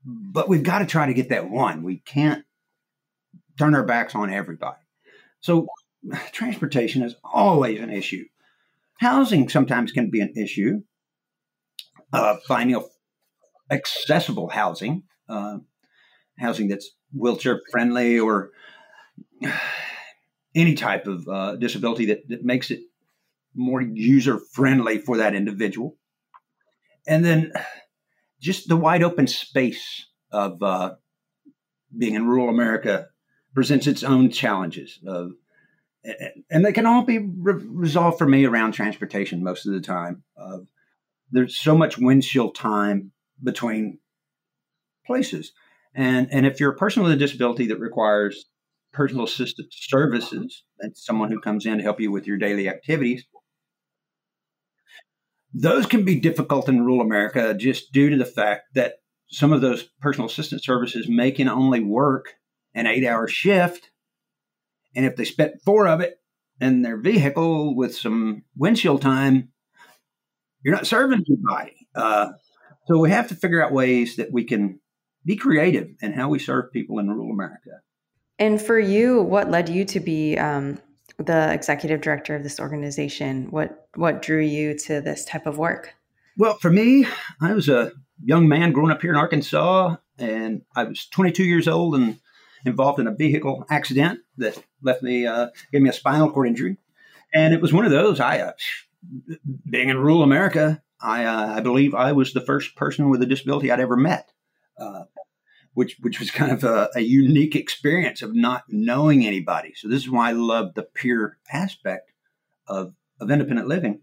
but 0.05 0.49
we've 0.49 0.63
got 0.63 0.81
to 0.81 0.87
try 0.87 1.07
to 1.07 1.15
get 1.15 1.29
that 1.31 1.51
one. 1.51 1.83
We 1.83 1.99
can't 1.99 2.45
turn 3.59 3.75
our 3.75 3.85
backs 3.85 4.15
on 4.15 4.33
everybody. 4.33 4.81
So 5.41 5.67
transportation 6.33 7.03
is 7.03 7.17
always 7.25 7.81
an 7.81 7.91
issue. 7.91 8.25
Housing 8.99 9.49
sometimes 9.49 9.93
can 9.93 10.11
be 10.11 10.21
an 10.21 10.35
issue. 10.37 10.83
Uh, 12.13 12.37
finding 12.49 12.83
accessible 13.71 14.49
housing, 14.49 15.05
uh, 15.29 15.59
housing 16.39 16.69
that's 16.69 16.91
wheelchair 17.13 17.61
friendly 17.71 18.19
or 18.19 18.51
any 20.55 20.75
type 20.75 21.07
of 21.07 21.29
uh, 21.29 21.57
disability 21.57 22.07
that, 22.07 22.29
that 22.29 22.45
makes 22.45 22.71
it 22.71 22.81
more 23.55 23.81
user 23.81 24.39
friendly 24.53 24.99
for 24.99 25.19
that 25.19 25.35
individual. 25.35 25.97
And 27.07 27.25
then 27.25 27.53
just 28.41 28.69
the 28.69 28.77
wide 28.77 29.03
open 29.03 29.27
space 29.27 30.07
of 30.33 30.63
uh, 30.63 30.95
being 31.97 32.15
in 32.15 32.27
rural 32.27 32.49
America 32.49 33.07
presents 33.55 33.87
its 33.87 34.03
own 34.03 34.31
challenges. 34.31 34.99
Of, 35.07 35.33
and 36.51 36.65
they 36.65 36.73
can 36.73 36.87
all 36.87 37.03
be 37.03 37.19
re- 37.19 37.65
resolved 37.67 38.19
for 38.19 38.27
me 38.27 38.45
around 38.47 38.73
transportation 38.73 39.45
most 39.45 39.67
of 39.67 39.73
the 39.73 39.81
time. 39.81 40.23
Uh, 40.37 40.59
there's 41.31 41.59
so 41.59 41.77
much 41.77 41.99
windshield 41.99 42.55
time 42.55 43.13
between 43.43 43.99
places. 45.07 45.53
And, 45.95 46.29
and 46.31 46.47
if 46.47 46.61
you're 46.61 46.73
a 46.73 46.77
person 46.77 47.03
with 47.03 47.13
a 47.13 47.17
disability 47.17 47.67
that 47.67 47.81
requires 47.81 48.47
personal 48.93 49.25
assistant 49.25 49.69
services, 49.73 50.65
that's 50.79 51.05
someone 51.05 51.31
who 51.31 51.41
comes 51.41 51.67
in 51.67 51.79
to 51.79 51.83
help 51.83 52.01
you 52.01 52.11
with 52.11 52.27
your 52.27 52.39
daily 52.39 52.69
activities, 52.69 53.25
those 55.53 55.87
can 55.87 56.05
be 56.05 56.21
difficult 56.21 56.69
in 56.69 56.85
rural 56.85 57.01
America 57.01 57.55
just 57.55 57.93
due 57.93 58.11
to 58.11 58.17
the 58.17 58.25
fact 58.25 58.75
that 58.75 58.95
some 59.29 59.53
of 59.53 59.61
those 59.61 59.85
personal 60.01 60.29
assistant 60.29 60.63
services 60.63 61.09
may 61.09 61.31
can 61.31 61.49
only 61.49 61.81
work 61.81 62.35
an 62.75 62.87
eight 62.87 63.07
hour 63.07 63.27
shift. 63.29 63.91
And 64.95 65.05
if 65.05 65.17
they 65.17 65.25
spent 65.25 65.63
four 65.65 65.87
of 65.87 66.01
it 66.01 66.17
in 66.61 66.83
their 66.83 66.97
vehicle 66.97 67.75
with 67.77 67.97
some 67.97 68.43
windshield 68.57 69.03
time, 69.03 69.51
you're 70.63 70.75
not 70.75 70.87
serving 70.87 71.25
anybody. 71.29 71.89
Uh, 71.95 72.33
so 72.87 72.99
we 72.99 73.11
have 73.11 73.29
to 73.29 73.35
figure 73.35 73.65
out 73.65 73.73
ways 73.73 74.17
that 74.17 74.33
we 74.33 74.45
can 74.45 74.81
be 75.25 75.37
creative 75.37 75.89
in 76.01 76.13
how 76.13 76.29
we 76.29 76.39
serve 76.39 76.73
people 76.73 76.99
in 76.99 77.09
rural 77.09 77.31
America. 77.31 77.81
And 78.39 78.61
for 78.61 78.79
you, 78.79 79.23
what 79.23 79.51
led 79.51 79.69
you 79.69 79.85
to 79.87 80.01
be 80.01 80.39
um, 80.39 80.79
the 81.19 81.53
executive 81.53 82.01
director 82.01 82.35
of 82.35 82.43
this 82.43 82.59
organization? 82.59 83.49
What 83.51 83.89
what 83.95 84.23
drew 84.23 84.41
you 84.41 84.79
to 84.79 85.01
this 85.01 85.25
type 85.25 85.47
of 85.47 85.59
work? 85.59 85.95
Well, 86.37 86.55
for 86.55 86.71
me, 86.71 87.07
I 87.41 87.53
was 87.53 87.69
a 87.69 87.93
young 88.25 88.49
man 88.49 88.73
growing 88.73 88.91
up 88.91 89.03
here 89.03 89.11
in 89.11 89.19
Arkansas, 89.19 89.97
and 90.19 90.63
I 90.75 90.85
was 90.85 91.07
22 91.07 91.45
years 91.45 91.69
old 91.69 91.95
and 91.95 92.19
involved 92.65 92.99
in 92.99 93.07
a 93.07 93.15
vehicle 93.15 93.65
accident 93.71 94.21
that 94.39 94.63
left 94.83 95.03
me, 95.03 95.27
uh, 95.27 95.49
gave 95.73 95.83
me 95.83 95.91
a 95.91 95.95
spinal 95.95 96.31
cord 96.31 96.49
injury, 96.49 96.77
and 97.35 97.53
it 97.53 97.61
was 97.61 97.73
one 97.73 97.85
of 97.85 97.91
those. 97.91 98.21
I, 98.21 98.41
uh, 98.41 98.53
being 99.69 99.89
in 99.89 99.99
rural 99.99 100.23
America, 100.23 100.83
I, 101.01 101.25
uh, 101.25 101.55
I 101.55 101.61
believe 101.61 101.95
I 101.95 102.13
was 102.13 102.33
the 102.33 102.41
first 102.41 102.77
person 102.77 103.09
with 103.09 103.23
a 103.23 103.27
disability 103.27 103.71
I'd 103.71 103.81
ever 103.81 103.97
met. 103.97 104.31
Uh, 104.79 105.05
which 105.75 105.97
which 106.01 106.19
was 106.19 106.31
kind 106.31 106.53
of 106.53 106.65
a, 106.65 106.91
a, 106.97 107.01
unique 107.01 107.55
experience 107.55 108.23
of 108.23 108.35
not 108.35 108.65
knowing 108.69 109.25
anybody. 109.25 109.73
So 109.77 109.89
this 109.89 110.03
is 110.03 110.11
why 110.11 110.31
I 110.31 110.33
love 110.33 110.75
the 110.75 110.83
peer 110.83 111.39
aspect 111.53 112.11
of 112.67 112.95
of 113.21 113.31
independent 113.31 113.69
living. 113.69 114.01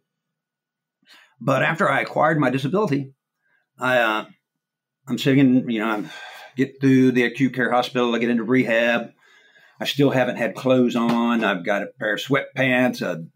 But 1.40 1.64
after 1.64 1.90
I 1.90 2.02
acquired 2.02 2.40
my 2.40 2.50
disability, 2.50 3.14
I 3.80 3.98
uh, 3.98 4.26
I'm 5.08 5.18
sitting, 5.18 5.70
you 5.70 5.80
know, 5.80 5.88
I 5.88 6.04
get 6.56 6.80
through 6.82 7.12
the 7.12 7.24
acute 7.24 7.54
care 7.54 7.72
hospital, 7.72 8.16
I 8.16 8.20
get 8.20 8.30
into 8.30 8.44
rehab. 8.44 9.12
I 9.80 9.86
still 9.86 10.10
haven't 10.10 10.38
had 10.38 10.56
clothes 10.56 10.96
on. 10.96 11.44
I've 11.44 11.64
got 11.64 11.84
a 11.84 11.88
pair 12.00 12.14
of 12.14 12.20
sweatpants, 12.20 13.04
a 13.04 13.28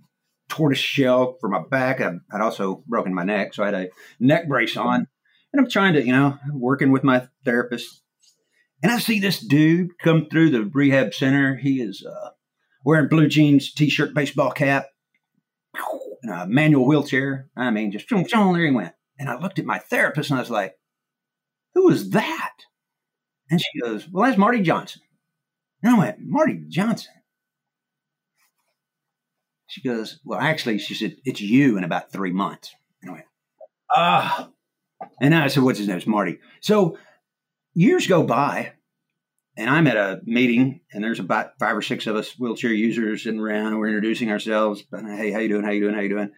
tortoise 0.52 0.80
shell 0.80 1.38
for 1.40 1.50
my 1.50 1.62
back. 1.72 2.02
I'd, 2.02 2.20
I'd 2.32 2.42
also 2.42 2.84
broken 2.86 3.14
my 3.14 3.24
neck, 3.24 3.54
so 3.54 3.64
I 3.64 3.68
had 3.68 3.76
a 3.76 3.90
neck 4.20 4.50
brace 4.50 4.76
on. 4.76 5.08
And 5.54 5.60
I'm 5.60 5.70
trying 5.70 5.94
to, 5.94 6.06
you 6.06 6.12
know, 6.12 6.38
working 6.52 6.92
with 6.92 7.04
my 7.04 7.28
therapist, 7.46 8.02
and 8.84 8.92
I 8.92 9.00
see 9.00 9.20
this 9.20 9.40
dude 9.40 9.98
come 10.00 10.28
through 10.28 10.50
the 10.50 10.64
rehab 10.64 11.14
center. 11.14 11.56
He 11.56 11.82
is 11.82 12.06
uh, 12.06 12.30
wearing 12.84 13.08
blue 13.08 13.28
jeans, 13.28 13.74
t-shirt, 13.74 14.14
baseball 14.14 14.52
cap, 14.52 14.88
and 16.24 16.32
a 16.32 16.48
manual 16.48 16.86
wheelchair. 16.86 17.50
I 17.56 17.70
mean, 17.72 17.92
just 17.92 18.10
there 18.10 18.66
he 18.66 18.72
went. 18.72 18.94
And 19.20 19.30
I 19.30 19.40
looked 19.40 19.60
at 19.60 19.66
my 19.66 19.78
therapist 19.78 20.32
and 20.32 20.40
I 20.40 20.42
was 20.42 20.50
like, 20.50 20.76
"Who 21.76 21.90
is 21.90 22.10
that?" 22.12 22.54
And 23.50 23.62
she 23.62 23.82
goes, 23.82 24.08
"Well, 24.10 24.26
that's 24.26 24.38
Marty 24.38 24.62
Johnson." 24.62 25.02
And 25.84 25.96
I 25.96 25.98
went, 25.98 26.18
"Marty 26.22 26.60
Johnson." 26.68 27.14
She 29.72 29.82
goes, 29.82 30.20
"Well, 30.26 30.38
actually," 30.38 30.80
she 30.80 30.94
said, 30.94 31.16
"It's 31.24 31.40
you 31.40 31.78
in 31.78 31.86
about 31.86 32.12
three 32.12 32.34
months." 32.34 32.76
And 33.02 33.12
I 33.12 33.14
went, 33.14 33.26
"Ah." 33.96 34.50
And 35.22 35.34
I 35.34 35.48
said, 35.48 35.64
"What's 35.64 35.80
his 35.80 35.88
name?" 35.88 35.96
It's 35.96 36.06
Marty. 36.06 36.40
So 36.60 36.98
years 37.74 38.06
go 38.06 38.22
by 38.24 38.74
and 39.56 39.70
I'm 39.70 39.88
at 39.88 39.96
a 39.96 40.20
meeting 40.26 40.82
and 40.92 41.02
there's 41.02 41.22
about 41.22 41.58
five 41.58 41.78
or 41.78 41.82
six 41.82 42.06
of 42.06 42.18
us 42.18 42.38
wheelchair 42.38 42.74
users 42.74 43.24
sitting 43.24 43.40
around 43.40 43.78
we're 43.78 43.88
introducing 43.88 44.30
ourselves. 44.30 44.84
Hey, 44.92 45.32
how 45.32 45.40
you 45.40 45.48
doing? 45.48 45.64
How 45.64 45.72
you 45.72 45.80
doing? 45.80 45.96
How 45.96 46.02
you 46.02 46.10
doing? 46.10 46.32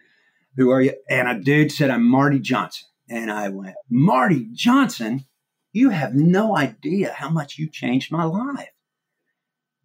Who 0.56 0.70
are 0.70 0.80
you? 0.80 0.94
And 1.10 1.26
a 1.26 1.40
dude 1.40 1.72
said, 1.72 1.90
I'm 1.90 2.08
Marty 2.08 2.38
Johnson. 2.38 2.86
And 3.08 3.32
I 3.32 3.48
went, 3.48 3.74
Marty 3.90 4.48
Johnson? 4.52 5.26
You 5.72 5.90
have 5.90 6.14
no 6.14 6.56
idea 6.56 7.12
how 7.12 7.30
much 7.30 7.58
you 7.58 7.68
changed 7.68 8.12
my 8.12 8.22
life. 8.22 8.70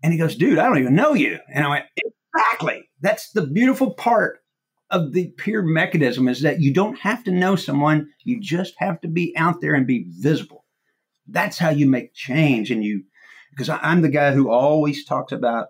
And 0.03 0.13
he 0.13 0.20
goes, 0.20 0.36
dude, 0.36 0.60
I 0.60 0.65
don't 0.65 0.77
even 0.77 0.94
know 0.94 1.15
you. 1.15 1.39
And 1.51 1.65
I 1.65 1.70
went, 1.70 1.86
exactly. 1.98 2.88
That's 3.01 3.32
the 3.32 3.46
beautiful 3.46 3.94
part 3.94 4.39
of 4.91 5.13
the 5.13 5.29
peer 5.38 5.62
mechanism 5.62 6.27
is 6.27 6.41
that 6.41 6.62
you 6.62 6.74
don't 6.74 6.98
have 7.00 7.24
to 7.25 7.32
know 7.32 7.56
someone. 7.56 8.10
You 8.24 8.39
just 8.39 8.74
have 8.77 9.00
to 9.01 9.08
be 9.08 9.36
out 9.38 9.62
there 9.62 9.75
and 9.75 9.86
be 9.86 10.06
visible 10.10 10.65
that's 11.32 11.58
how 11.58 11.70
you 11.70 11.88
make 11.88 12.13
change. 12.13 12.72
And 12.72 12.84
you, 12.84 13.03
because 13.51 13.70
I'm 13.70 14.01
the 14.01 14.10
guy 14.10 14.34
who 14.34 14.50
always 14.50 15.06
talks 15.06 15.32
about 15.32 15.68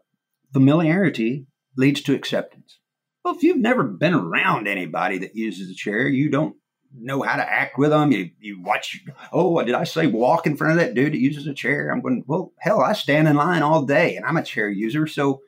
familiarity 0.54 1.46
leads 1.78 2.02
to 2.04 2.16
acceptance. 2.16 2.80
Well, 3.24 3.36
if 3.36 3.44
you've 3.44 3.58
never 3.58 3.84
been 3.84 4.14
around 4.14 4.68
anybody 4.68 5.18
that 5.20 5.36
uses 5.36 5.70
a 5.70 5.76
chair, 5.76 6.08
you 6.08 6.30
don't 6.30 6.56
know 6.98 7.22
how 7.22 7.36
to 7.36 7.48
act 7.48 7.78
with 7.78 7.92
them. 7.92 8.12
You, 8.12 8.32
you 8.40 8.62
watch, 8.62 9.02
oh, 9.32 9.62
did 9.64 9.76
I 9.76 9.84
say 9.84 10.08
walk 10.08 10.48
in 10.48 10.58
front 10.58 10.74
of 10.74 10.80
that 10.80 10.96
dude 10.96 11.14
that 11.14 11.20
uses 11.20 11.46
a 11.46 11.54
chair? 11.54 11.92
I'm 11.92 12.02
going, 12.02 12.24
well, 12.26 12.54
hell, 12.60 12.82
I 12.82 12.94
stand 12.94 13.28
in 13.28 13.36
line 13.36 13.62
all 13.62 13.84
day 13.84 14.16
and 14.16 14.26
I'm 14.26 14.38
a 14.38 14.44
chair 14.44 14.70
user. 14.70 15.06
So 15.06 15.42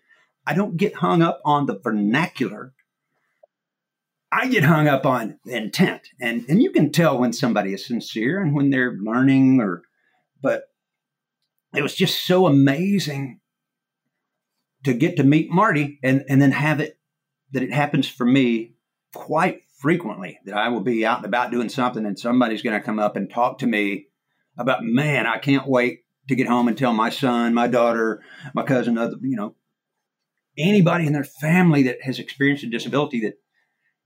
I 0.46 0.54
don't 0.54 0.78
get 0.78 0.96
hung 0.96 1.22
up 1.22 1.42
on 1.46 1.66
the 1.66 1.80
vernacular. 1.80 2.74
I 4.32 4.48
get 4.48 4.64
hung 4.64 4.88
up 4.88 5.06
on 5.06 5.40
intent. 5.46 6.02
And, 6.20 6.46
and 6.48 6.62
you 6.62 6.72
can 6.72 6.92
tell 6.92 7.18
when 7.18 7.34
somebody 7.34 7.74
is 7.74 7.86
sincere 7.86 8.42
and 8.42 8.56
when 8.56 8.70
they're 8.70 8.98
learning 9.02 9.60
or 9.60 9.84
but 10.42 10.64
it 11.76 11.84
was 11.84 11.96
just 11.96 12.26
so 12.26 12.48
amazing 12.48 13.40
to 14.84 14.94
get 14.94 15.18
to 15.18 15.24
meet 15.24 15.52
Marty 15.52 16.00
and, 16.04 16.24
and 16.28 16.42
then 16.42 16.52
have 16.52 16.80
it 16.80 16.98
that 17.52 17.64
it 17.64 17.72
happens 17.72 18.08
for 18.08 18.26
me 18.26 18.74
quite 19.14 19.62
frequently 19.80 20.40
that 20.46 20.56
I 20.56 20.70
will 20.70 20.82
be 20.82 21.06
out 21.06 21.18
and 21.18 21.26
about 21.26 21.52
doing 21.52 21.70
something 21.70 22.06
and 22.06 22.18
somebody's 22.18 22.62
going 22.62 22.80
to 22.80 22.86
come 22.86 23.00
up 23.00 23.16
and 23.16 23.30
talk 23.30 23.60
to 23.60 23.68
me 23.68 24.08
about, 24.58 24.84
man, 24.84 25.28
I 25.28 25.38
can't 25.38 25.68
wait 25.68 26.00
to 26.28 26.36
get 26.36 26.48
home 26.48 26.68
and 26.68 26.78
tell 26.78 26.94
my 26.94 27.10
son, 27.10 27.54
my 27.54 27.68
daughter, 27.68 28.22
my 28.54 28.64
cousin, 28.64 28.98
other, 28.98 29.18
you 29.22 29.36
know, 29.36 29.56
anybody 30.62 31.08
in 31.08 31.14
their 31.14 31.24
family 31.24 31.84
that 31.84 32.02
has 32.04 32.20
experienced 32.20 32.64
a 32.64 32.68
disability 32.68 33.22
that 33.22 33.40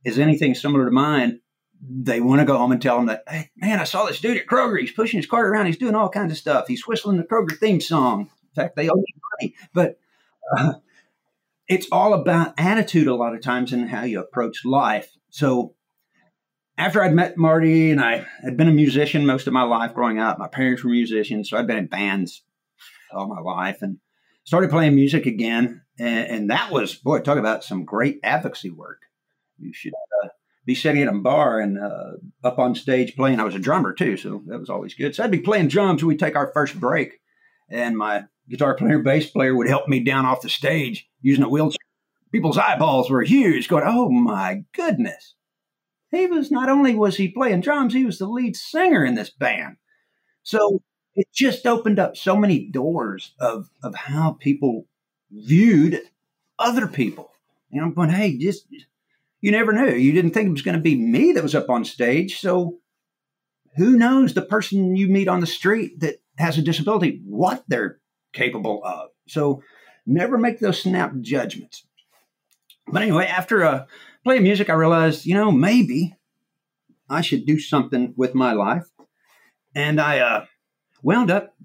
is 0.04 0.20
anything 0.20 0.56
similar 0.56 0.86
to 0.86 0.92
mine, 0.92 1.40
they 1.82 2.22
want 2.22 2.40
to 2.40 2.46
go 2.46 2.58
home 2.58 2.72
and 2.72 2.82
tell 2.82 2.98
them 2.98 3.08
that, 3.08 3.24
hey, 3.28 3.50
man, 3.58 3.80
I 3.80 3.84
saw 3.84 4.06
this 4.06 4.22
dude 4.22 4.38
at 4.38 4.48
Kroger. 4.48 4.80
He's 4.80 4.92
pushing 4.92 5.20
his 5.20 5.30
cart 5.30 5.48
around. 5.48 5.66
He's 5.66 5.78
doing 5.78 5.96
all 5.96 6.10
kinds 6.10 6.32
of 6.32 6.38
stuff. 6.38 6.68
He's 6.68 6.88
whistling 6.88 7.18
the 7.18 7.24
Kroger 7.24 7.58
theme 7.58 7.82
song. 7.82 8.22
In 8.22 8.56
fact, 8.56 8.76
they 8.76 8.90
owe 8.90 8.96
me 8.96 9.06
money. 9.40 9.56
But 9.74 10.00
uh, 10.58 10.74
it's 11.68 11.88
all 11.92 12.14
about 12.14 12.54
attitude 12.58 13.08
a 13.08 13.16
lot 13.16 13.36
of 13.36 13.42
times 13.42 13.74
and 13.74 13.90
how 13.90 14.04
you 14.04 14.20
approach 14.20 14.64
life. 14.64 15.12
So 15.30 15.76
after 16.78 17.02
I'd 17.02 17.14
met 17.14 17.38
Marty 17.38 17.92
and 17.92 18.02
I 18.02 18.26
had 18.44 18.58
been 18.58 18.70
a 18.70 18.74
musician 18.74 19.26
most 19.26 19.48
of 19.48 19.54
my 19.54 19.64
life 19.64 19.94
growing 19.94 20.20
up, 20.20 20.40
my 20.40 20.48
parents 20.48 20.84
were 20.84 20.92
musicians, 20.92 21.50
so 21.50 21.58
I'd 21.58 21.68
been 21.68 21.78
in 21.78 21.88
bands 21.88 22.44
all 23.14 23.28
my 23.28 23.40
life 23.40 23.82
and 23.82 23.98
started 24.44 24.70
playing 24.70 24.96
music 24.96 25.26
again. 25.26 25.82
And, 25.98 26.28
and 26.28 26.50
that 26.50 26.72
was, 26.72 26.96
boy, 26.96 27.20
talk 27.20 27.38
about 27.38 27.64
some 27.64 27.86
great 27.86 28.20
advocacy 28.24 28.70
work. 28.70 29.02
You 29.58 29.74
should 29.74 29.94
uh, 30.24 30.30
be 30.66 30.76
sitting 30.76 31.02
at 31.02 31.08
a 31.08 31.18
bar 31.18 31.60
and 31.60 31.80
uh, 31.80 32.12
up 32.44 32.60
on 32.60 32.76
stage 32.76 33.16
playing. 33.16 33.40
I 33.40 33.44
was 33.44 33.56
a 33.56 33.60
drummer 33.60 33.94
too, 33.94 34.18
so 34.18 34.44
that 34.48 34.60
was 34.60 34.70
always 34.70 34.94
good. 34.94 35.16
So 35.16 35.24
I'd 35.24 35.32
be 35.32 35.40
playing 35.40 35.70
drums. 35.70 36.04
when 36.04 36.10
We'd 36.10 36.20
take 36.20 36.36
our 36.36 36.52
first 36.54 36.80
break, 36.80 37.22
and 37.70 37.98
my 37.98 38.26
guitar 38.50 38.76
player, 38.76 39.00
bass 39.00 39.30
player 39.30 39.56
would 39.56 39.68
help 39.68 39.88
me 39.88 40.02
down 40.02 40.26
off 40.26 40.42
the 40.42 40.50
stage 40.50 41.08
using 41.22 41.44
a 41.44 41.50
wheelchair. 41.50 41.78
People's 42.32 42.58
eyeballs 42.58 43.10
were 43.10 43.24
huge, 43.24 43.70
going, 43.70 43.86
"Oh 43.86 44.10
my 44.10 44.64
goodness!" 44.74 45.36
He 46.12 46.28
was 46.28 46.52
not 46.52 46.70
only 46.70 46.96
was 46.96 47.18
he 47.18 47.30
playing 47.30 47.62
drums, 47.62 47.94
he 47.94 48.06
was 48.06 48.20
the 48.20 48.28
lead 48.28 48.56
singer 48.56 49.06
in 49.06 49.16
this 49.16 49.30
band. 49.30 49.78
So 50.44 50.82
it 51.16 51.28
just 51.34 51.66
opened 51.66 52.00
up 52.00 52.18
so 52.18 52.36
many 52.36 52.68
doors 52.70 53.34
of 53.40 53.70
of 53.82 53.96
how 53.96 54.38
people 54.40 54.88
viewed 55.32 56.02
other 56.58 56.88
people. 56.88 57.32
And 57.72 57.82
I'm 57.82 57.94
going, 57.94 58.10
hey, 58.10 58.38
just 58.38 58.68
you 59.42 59.52
never 59.52 59.74
knew. 59.74 59.94
You 59.94 60.12
didn't 60.14 60.32
think 60.32 60.48
it 60.48 60.52
was 60.52 60.62
going 60.62 60.78
to 60.78 60.82
be 60.82 60.96
me 60.96 61.34
that 61.34 61.44
was 61.44 61.56
up 61.56 61.70
on 61.70 61.86
stage. 61.86 62.40
So 62.40 62.80
who 63.76 63.98
knows 63.98 64.34
the 64.34 64.42
person 64.42 64.96
you 64.96 65.08
meet 65.08 65.28
on 65.28 65.42
the 65.42 65.48
street 65.48 66.00
that 66.00 66.16
has 66.38 66.58
a 66.58 66.62
disability, 66.62 67.22
what 67.26 67.64
they're 67.68 68.00
capable 68.34 68.84
of. 68.84 69.10
So 69.28 69.62
never 70.06 70.38
make 70.38 70.60
those 70.60 70.82
snap 70.82 71.14
judgments. 71.22 71.86
But 72.88 73.02
anyway, 73.02 73.26
after 73.26 73.64
uh, 73.64 73.86
playing 74.24 74.44
music, 74.44 74.70
I 74.70 74.74
realized, 74.74 75.26
you 75.26 75.34
know, 75.34 75.52
maybe 75.52 76.16
I 77.10 77.22
should 77.22 77.46
do 77.46 77.60
something 77.60 78.14
with 78.16 78.36
my 78.36 78.54
life. 78.54 78.86
And 79.74 80.00
I 80.00 80.20
uh, 80.20 80.46
wound 81.04 81.32
up 81.32 81.56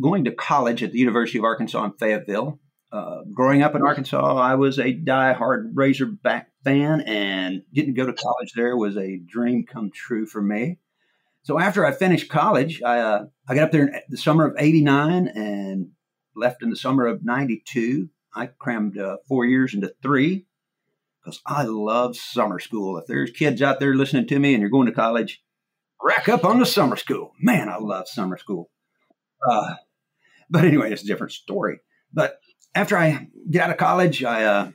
going 0.00 0.24
to 0.24 0.32
college 0.32 0.82
at 0.82 0.92
the 0.92 0.98
University 0.98 1.38
of 1.38 1.44
Arkansas 1.44 1.84
in 1.84 1.92
Fayetteville. 1.92 2.58
Uh, 2.92 3.22
growing 3.32 3.62
up 3.62 3.74
in 3.74 3.80
Arkansas, 3.80 4.36
I 4.36 4.54
was 4.54 4.78
a 4.78 4.92
die-hard 4.92 5.72
Razorback 5.74 6.50
fan, 6.62 7.00
and 7.00 7.62
getting 7.72 7.94
to 7.94 7.98
go 7.98 8.06
to 8.06 8.12
college 8.12 8.52
there 8.54 8.76
was 8.76 8.98
a 8.98 9.16
dream 9.16 9.64
come 9.64 9.90
true 9.90 10.26
for 10.26 10.42
me. 10.42 10.78
So 11.42 11.58
after 11.58 11.86
I 11.86 11.92
finished 11.92 12.30
college, 12.30 12.82
I 12.82 12.98
uh, 12.98 13.24
I 13.48 13.54
got 13.54 13.64
up 13.64 13.72
there 13.72 13.86
in 13.86 14.00
the 14.10 14.18
summer 14.18 14.46
of 14.46 14.56
'89 14.58 15.28
and 15.28 15.88
left 16.36 16.62
in 16.62 16.68
the 16.68 16.76
summer 16.76 17.06
of 17.06 17.24
'92. 17.24 18.10
I 18.34 18.46
crammed 18.46 18.98
uh, 18.98 19.16
four 19.26 19.46
years 19.46 19.72
into 19.72 19.94
three 20.02 20.46
because 21.22 21.40
I 21.46 21.64
love 21.64 22.14
summer 22.16 22.58
school. 22.58 22.98
If 22.98 23.06
there's 23.06 23.30
kids 23.30 23.62
out 23.62 23.80
there 23.80 23.94
listening 23.94 24.26
to 24.28 24.38
me 24.38 24.52
and 24.52 24.60
you're 24.60 24.70
going 24.70 24.86
to 24.86 24.92
college, 24.92 25.42
rack 26.00 26.28
up 26.28 26.44
on 26.44 26.58
the 26.58 26.66
summer 26.66 26.96
school. 26.96 27.32
Man, 27.40 27.68
I 27.68 27.78
love 27.78 28.06
summer 28.06 28.36
school. 28.36 28.70
Uh, 29.48 29.74
but 30.50 30.64
anyway, 30.64 30.92
it's 30.92 31.02
a 31.02 31.06
different 31.06 31.32
story. 31.32 31.80
But 32.12 32.38
after 32.74 32.96
I 32.96 33.28
get 33.50 33.62
out 33.62 33.70
of 33.70 33.76
college, 33.76 34.24
I 34.24 34.44
uh, 34.44 34.70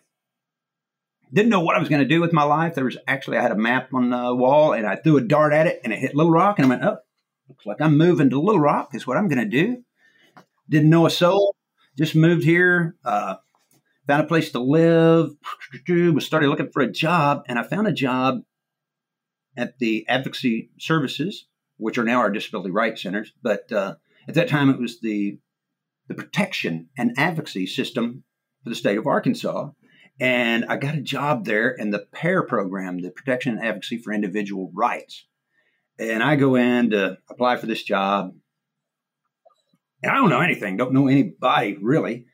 didn't 1.33 1.49
know 1.49 1.61
what 1.61 1.75
I 1.75 1.79
was 1.79 1.89
going 1.89 2.01
to 2.01 2.07
do 2.07 2.21
with 2.21 2.33
my 2.33 2.43
life. 2.43 2.75
There 2.75 2.85
was 2.85 2.97
actually 3.07 3.37
I 3.37 3.41
had 3.41 3.51
a 3.51 3.55
map 3.55 3.93
on 3.93 4.09
the 4.09 4.35
wall, 4.35 4.73
and 4.73 4.85
I 4.85 4.95
threw 4.95 5.17
a 5.17 5.21
dart 5.21 5.53
at 5.53 5.67
it, 5.67 5.81
and 5.83 5.91
it 5.91 5.99
hit 5.99 6.15
Little 6.15 6.31
Rock, 6.31 6.59
and 6.59 6.65
I 6.65 6.69
went, 6.69 6.83
"Oh, 6.83 6.97
looks 7.49 7.65
like 7.65 7.81
I'm 7.81 7.97
moving 7.97 8.29
to 8.29 8.39
Little 8.39 8.61
Rock. 8.61 8.93
Is 8.93 9.07
what 9.07 9.17
I'm 9.17 9.27
going 9.27 9.43
to 9.43 9.45
do." 9.45 9.83
Didn't 10.69 10.89
know 10.89 11.05
a 11.05 11.09
soul. 11.09 11.55
Just 11.97 12.15
moved 12.15 12.43
here. 12.43 12.95
Uh, 13.03 13.35
found 14.05 14.23
a 14.23 14.27
place 14.27 14.51
to 14.51 14.59
live. 14.59 15.31
Was 15.89 16.25
started 16.25 16.49
looking 16.49 16.71
for 16.71 16.81
a 16.81 16.91
job, 16.91 17.43
and 17.47 17.57
I 17.57 17.63
found 17.63 17.87
a 17.87 17.93
job 17.93 18.41
at 19.55 19.79
the 19.79 20.05
Advocacy 20.07 20.69
Services, 20.79 21.47
which 21.77 21.97
are 21.97 22.03
now 22.03 22.19
our 22.19 22.29
disability 22.29 22.71
rights 22.71 23.01
centers. 23.01 23.33
But 23.41 23.71
uh, 23.71 23.95
at 24.27 24.35
that 24.35 24.49
time, 24.49 24.69
it 24.69 24.79
was 24.79 24.99
the 24.99 25.39
the 26.07 26.15
protection 26.15 26.89
and 26.97 27.13
advocacy 27.17 27.67
system 27.67 28.23
for 28.63 28.69
the 28.69 28.75
state 28.75 28.97
of 28.97 29.07
Arkansas. 29.07 29.69
And 30.19 30.65
I 30.65 30.77
got 30.77 30.95
a 30.95 31.01
job 31.01 31.45
there 31.45 31.69
in 31.69 31.91
the 31.91 32.07
PAIR 32.11 32.43
program, 32.43 33.01
the 33.01 33.11
Protection 33.11 33.57
and 33.57 33.65
Advocacy 33.65 33.99
for 33.99 34.11
Individual 34.13 34.71
Rights. 34.73 35.25
And 35.99 36.23
I 36.23 36.35
go 36.35 36.55
in 36.55 36.91
to 36.91 37.17
apply 37.29 37.57
for 37.57 37.67
this 37.67 37.83
job. 37.83 38.33
And 40.01 40.11
I 40.11 40.15
don't 40.15 40.29
know 40.29 40.41
anything, 40.41 40.77
don't 40.77 40.93
know 40.93 41.07
anybody 41.07 41.77
really, 41.81 42.25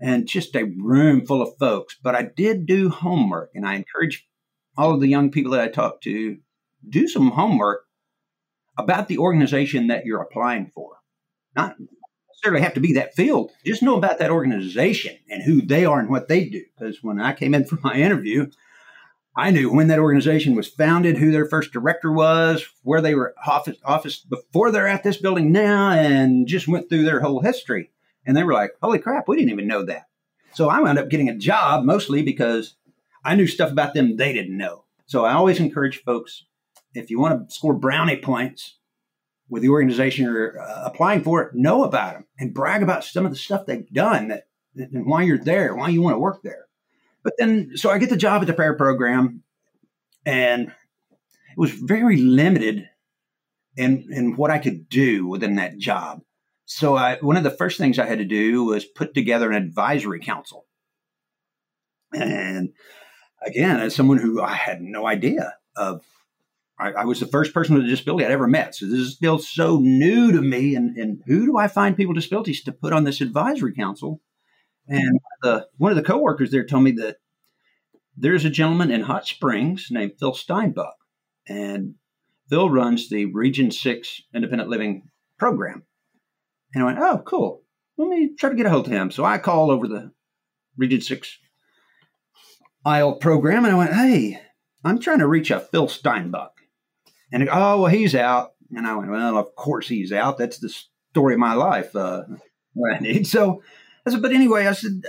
and 0.00 0.26
just 0.26 0.56
a 0.56 0.64
room 0.64 1.24
full 1.24 1.42
of 1.42 1.56
folks. 1.58 1.96
But 2.02 2.14
I 2.16 2.22
did 2.22 2.66
do 2.66 2.88
homework, 2.88 3.50
and 3.54 3.66
I 3.66 3.76
encourage 3.76 4.26
all 4.76 4.92
of 4.92 5.00
the 5.00 5.08
young 5.08 5.30
people 5.30 5.52
that 5.52 5.60
I 5.60 5.68
talk 5.68 6.00
to 6.02 6.38
do 6.88 7.08
some 7.08 7.30
homework 7.30 7.84
about 8.76 9.06
the 9.08 9.18
organization 9.18 9.86
that 9.86 10.04
you're 10.04 10.20
applying 10.20 10.70
for. 10.74 10.96
Not 11.54 11.76
necessarily 12.44 12.62
have 12.62 12.74
to 12.74 12.80
be 12.80 12.92
that 12.92 13.14
field. 13.14 13.52
Just 13.64 13.82
know 13.82 13.96
about 13.96 14.18
that 14.18 14.30
organization 14.30 15.16
and 15.30 15.42
who 15.42 15.62
they 15.62 15.86
are 15.86 15.98
and 15.98 16.10
what 16.10 16.28
they 16.28 16.44
do. 16.44 16.62
Because 16.78 17.02
when 17.02 17.18
I 17.18 17.32
came 17.32 17.54
in 17.54 17.64
for 17.64 17.78
my 17.82 17.94
interview, 17.94 18.50
I 19.34 19.50
knew 19.50 19.72
when 19.72 19.88
that 19.88 19.98
organization 19.98 20.54
was 20.54 20.68
founded, 20.68 21.16
who 21.16 21.32
their 21.32 21.46
first 21.46 21.72
director 21.72 22.12
was, 22.12 22.66
where 22.82 23.00
they 23.00 23.14
were 23.14 23.34
office, 23.46 23.78
office 23.82 24.18
before 24.18 24.70
they're 24.70 24.86
at 24.86 25.02
this 25.02 25.16
building 25.16 25.52
now, 25.52 25.90
and 25.90 26.46
just 26.46 26.68
went 26.68 26.90
through 26.90 27.04
their 27.04 27.20
whole 27.20 27.40
history. 27.40 27.90
And 28.26 28.36
they 28.36 28.44
were 28.44 28.52
like, 28.52 28.72
holy 28.82 28.98
crap, 28.98 29.26
we 29.26 29.36
didn't 29.36 29.52
even 29.52 29.66
know 29.66 29.82
that. 29.84 30.08
So 30.52 30.68
I 30.68 30.80
wound 30.80 30.98
up 30.98 31.08
getting 31.08 31.30
a 31.30 31.36
job 31.36 31.84
mostly 31.84 32.22
because 32.22 32.74
I 33.24 33.34
knew 33.36 33.46
stuff 33.46 33.72
about 33.72 33.94
them 33.94 34.16
they 34.16 34.34
didn't 34.34 34.56
know. 34.56 34.84
So 35.06 35.24
I 35.24 35.32
always 35.32 35.60
encourage 35.60 36.02
folks 36.04 36.44
if 36.92 37.10
you 37.10 37.18
want 37.18 37.48
to 37.48 37.54
score 37.54 37.74
brownie 37.74 38.18
points, 38.18 38.76
with 39.48 39.62
the 39.62 39.68
organization 39.68 40.24
you're 40.24 40.60
uh, 40.60 40.82
applying 40.84 41.22
for, 41.22 41.50
know 41.54 41.84
about 41.84 42.14
them 42.14 42.24
and 42.38 42.54
brag 42.54 42.82
about 42.82 43.04
some 43.04 43.24
of 43.24 43.30
the 43.30 43.36
stuff 43.38 43.66
they've 43.66 43.88
done 43.92 44.28
that, 44.28 44.46
and 44.76 45.06
why 45.06 45.22
you're 45.22 45.38
there, 45.38 45.74
why 45.74 45.88
you 45.88 46.02
want 46.02 46.14
to 46.14 46.18
work 46.18 46.42
there. 46.42 46.66
But 47.22 47.34
then, 47.38 47.72
so 47.76 47.90
I 47.90 47.98
get 47.98 48.10
the 48.10 48.16
job 48.16 48.42
at 48.42 48.46
the 48.46 48.54
PAIR 48.54 48.74
program, 48.74 49.42
and 50.26 50.68
it 50.68 51.58
was 51.58 51.70
very 51.70 52.16
limited 52.16 52.88
in 53.76 54.08
in 54.10 54.36
what 54.36 54.50
I 54.50 54.58
could 54.58 54.88
do 54.88 55.26
within 55.26 55.56
that 55.56 55.78
job. 55.78 56.22
So 56.66 56.96
I, 56.96 57.18
one 57.20 57.36
of 57.36 57.44
the 57.44 57.50
first 57.50 57.78
things 57.78 57.98
I 57.98 58.06
had 58.06 58.18
to 58.18 58.24
do 58.24 58.64
was 58.64 58.84
put 58.84 59.14
together 59.14 59.50
an 59.50 59.56
advisory 59.56 60.20
council. 60.20 60.66
And 62.12 62.72
again, 63.44 63.80
as 63.80 63.94
someone 63.94 64.18
who 64.18 64.40
I 64.40 64.54
had 64.54 64.80
no 64.80 65.06
idea 65.06 65.54
of 65.76 66.04
I, 66.78 66.92
I, 66.92 67.04
was 67.04 67.20
the 67.20 67.26
first 67.26 67.54
person 67.54 67.74
with 67.74 67.84
a 67.84 67.88
disability 67.88 68.24
I'd 68.24 68.32
ever 68.32 68.48
met. 68.48 68.74
So 68.74 68.86
this 68.86 68.98
is 68.98 69.14
still 69.14 69.38
so 69.38 69.78
new 69.78 70.32
to 70.32 70.40
me. 70.40 70.74
And, 70.74 70.96
and 70.96 71.22
who 71.26 71.46
do 71.46 71.56
I 71.56 71.68
find 71.68 71.96
people 71.96 72.12
with 72.12 72.22
disabilities 72.22 72.64
to 72.64 72.72
put 72.72 72.92
on 72.92 73.04
this 73.04 73.20
advisory 73.20 73.74
council? 73.74 74.20
And 74.88 75.20
the, 75.42 75.66
one 75.78 75.92
of 75.92 75.96
the 75.96 76.02
coworkers 76.02 76.50
there 76.50 76.66
told 76.66 76.82
me 76.82 76.92
that 76.92 77.16
there's 78.16 78.44
a 78.44 78.50
gentleman 78.50 78.90
in 78.90 79.02
Hot 79.02 79.26
Springs 79.26 79.88
named 79.90 80.12
Phil 80.18 80.32
Steinbuck. 80.32 80.94
And 81.48 81.94
Phil 82.48 82.68
runs 82.68 83.08
the 83.08 83.26
Region 83.26 83.70
6 83.70 84.22
Independent 84.34 84.68
Living 84.68 85.08
Program. 85.38 85.84
And 86.74 86.82
I 86.82 86.86
went, 86.86 86.98
oh, 86.98 87.22
cool. 87.24 87.62
Let 87.96 88.08
me 88.08 88.34
try 88.36 88.50
to 88.50 88.56
get 88.56 88.66
a 88.66 88.70
hold 88.70 88.86
of 88.86 88.92
him. 88.92 89.10
So 89.10 89.24
I 89.24 89.38
called 89.38 89.70
over 89.70 89.86
the 89.86 90.12
Region 90.76 91.00
6 91.00 91.38
IL 92.86 93.14
program 93.16 93.64
and 93.64 93.74
I 93.74 93.78
went, 93.78 93.94
hey, 93.94 94.40
I'm 94.84 94.98
trying 94.98 95.20
to 95.20 95.26
reach 95.26 95.50
a 95.50 95.60
Phil 95.60 95.86
Steinbuck. 95.86 96.50
And 97.34 97.48
oh, 97.50 97.82
well, 97.82 97.90
he's 97.90 98.14
out. 98.14 98.52
And 98.76 98.86
I 98.86 98.94
went, 98.96 99.10
well, 99.10 99.36
of 99.36 99.56
course 99.56 99.88
he's 99.88 100.12
out. 100.12 100.38
That's 100.38 100.58
the 100.58 100.72
story 101.10 101.34
of 101.34 101.40
my 101.40 101.54
life. 101.54 101.94
Uh. 101.94 102.22
So 103.24 103.62
I 104.04 104.10
said, 104.10 104.20
but 104.20 104.32
anyway, 104.32 104.66
I 104.66 104.72
said, 104.72 105.02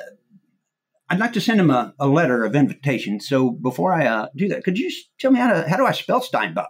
I'd 1.10 1.20
like 1.20 1.34
to 1.34 1.42
send 1.42 1.60
him 1.60 1.72
a, 1.72 1.96
a 2.00 2.08
letter 2.08 2.44
of 2.46 2.56
invitation. 2.56 3.20
So 3.20 3.50
before 3.50 3.92
I 3.92 4.06
uh, 4.06 4.28
do 4.36 4.48
that, 4.50 4.64
could 4.64 4.78
you 4.78 4.92
tell 5.20 5.32
me 5.32 5.40
how 5.40 5.52
to 5.52 5.68
how 5.68 5.78
do 5.78 5.86
I 5.86 5.92
spell 5.92 6.22
Steinbuck? 6.22 6.68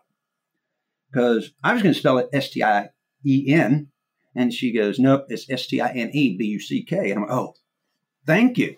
Because 1.12 1.52
I 1.64 1.74
was 1.74 1.82
going 1.82 1.94
to 1.94 2.00
spell 2.00 2.18
it 2.18 2.30
S 2.32 2.50
T 2.50 2.64
I 2.64 2.90
E 3.26 3.54
N, 3.54 3.90
and 4.36 4.54
she 4.54 4.72
goes, 4.72 5.00
nope, 5.00 5.26
it's 5.28 5.50
S 5.50 5.68
T 5.68 5.82
I 5.82 5.90
N 5.90 6.12
E 6.14 6.38
B 6.38 6.46
U 6.46 6.60
C 6.62 6.82
K. 6.84 7.12
And 7.12 7.20
I'm 7.20 7.28
like, 7.28 7.32
oh, 7.32 7.56
thank 8.26 8.58
you. 8.58 8.78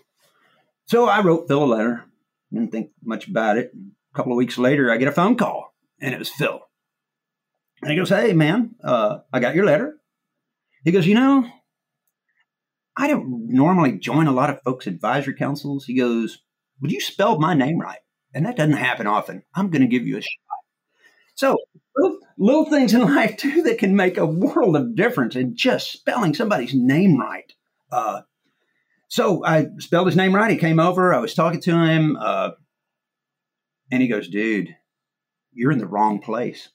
So 0.85 1.07
I 1.07 1.21
wrote 1.21 1.47
Phil 1.47 1.63
a 1.63 1.65
letter. 1.65 2.05
Didn't 2.51 2.71
think 2.71 2.89
much 3.03 3.27
about 3.27 3.59
it. 3.59 3.71
A 3.75 4.15
couple 4.15 4.31
of 4.31 4.37
weeks 4.37 4.57
later, 4.57 4.91
I 4.91 4.97
get 4.97 5.07
a 5.07 5.11
phone 5.11 5.37
call, 5.37 5.75
and 6.01 6.15
it 6.15 6.19
was 6.19 6.29
Phil. 6.29 6.66
And 7.81 7.91
he 7.91 7.97
goes, 7.97 8.09
Hey, 8.09 8.33
man, 8.33 8.75
uh, 8.83 9.19
I 9.31 9.39
got 9.39 9.55
your 9.55 9.65
letter. 9.65 9.97
He 10.83 10.91
goes, 10.91 11.07
You 11.07 11.15
know, 11.15 11.49
I 12.95 13.07
don't 13.07 13.47
normally 13.49 13.93
join 13.99 14.27
a 14.27 14.31
lot 14.31 14.49
of 14.49 14.61
folks' 14.63 14.87
advisory 14.87 15.35
councils. 15.35 15.85
He 15.85 15.95
goes, 15.97 16.39
Would 16.81 16.91
you 16.91 17.01
spell 17.01 17.39
my 17.39 17.53
name 17.53 17.79
right? 17.79 17.99
And 18.33 18.45
that 18.45 18.57
doesn't 18.57 18.73
happen 18.73 19.07
often. 19.07 19.43
I'm 19.55 19.69
going 19.69 19.81
to 19.81 19.87
give 19.87 20.05
you 20.05 20.17
a 20.17 20.21
shot. 20.21 20.29
So, 21.35 21.57
little, 21.95 22.19
little 22.37 22.65
things 22.65 22.93
in 22.93 23.01
life, 23.15 23.37
too, 23.37 23.61
that 23.63 23.79
can 23.79 23.95
make 23.95 24.17
a 24.17 24.25
world 24.25 24.75
of 24.75 24.95
difference 24.95 25.35
in 25.35 25.55
just 25.55 25.91
spelling 25.91 26.33
somebody's 26.33 26.73
name 26.73 27.19
right. 27.19 27.53
Uh, 27.91 28.21
so 29.07 29.45
I 29.45 29.67
spelled 29.79 30.07
his 30.07 30.15
name 30.17 30.35
right. 30.35 30.51
He 30.51 30.57
came 30.57 30.79
over. 30.79 31.13
I 31.13 31.19
was 31.19 31.33
talking 31.33 31.61
to 31.61 31.85
him, 31.85 32.17
uh, 32.19 32.51
and 33.91 34.01
he 34.01 34.09
goes, 34.09 34.27
"Dude, 34.27 34.75
you're 35.53 35.71
in 35.71 35.79
the 35.79 35.87
wrong 35.87 36.19
place. 36.19 36.69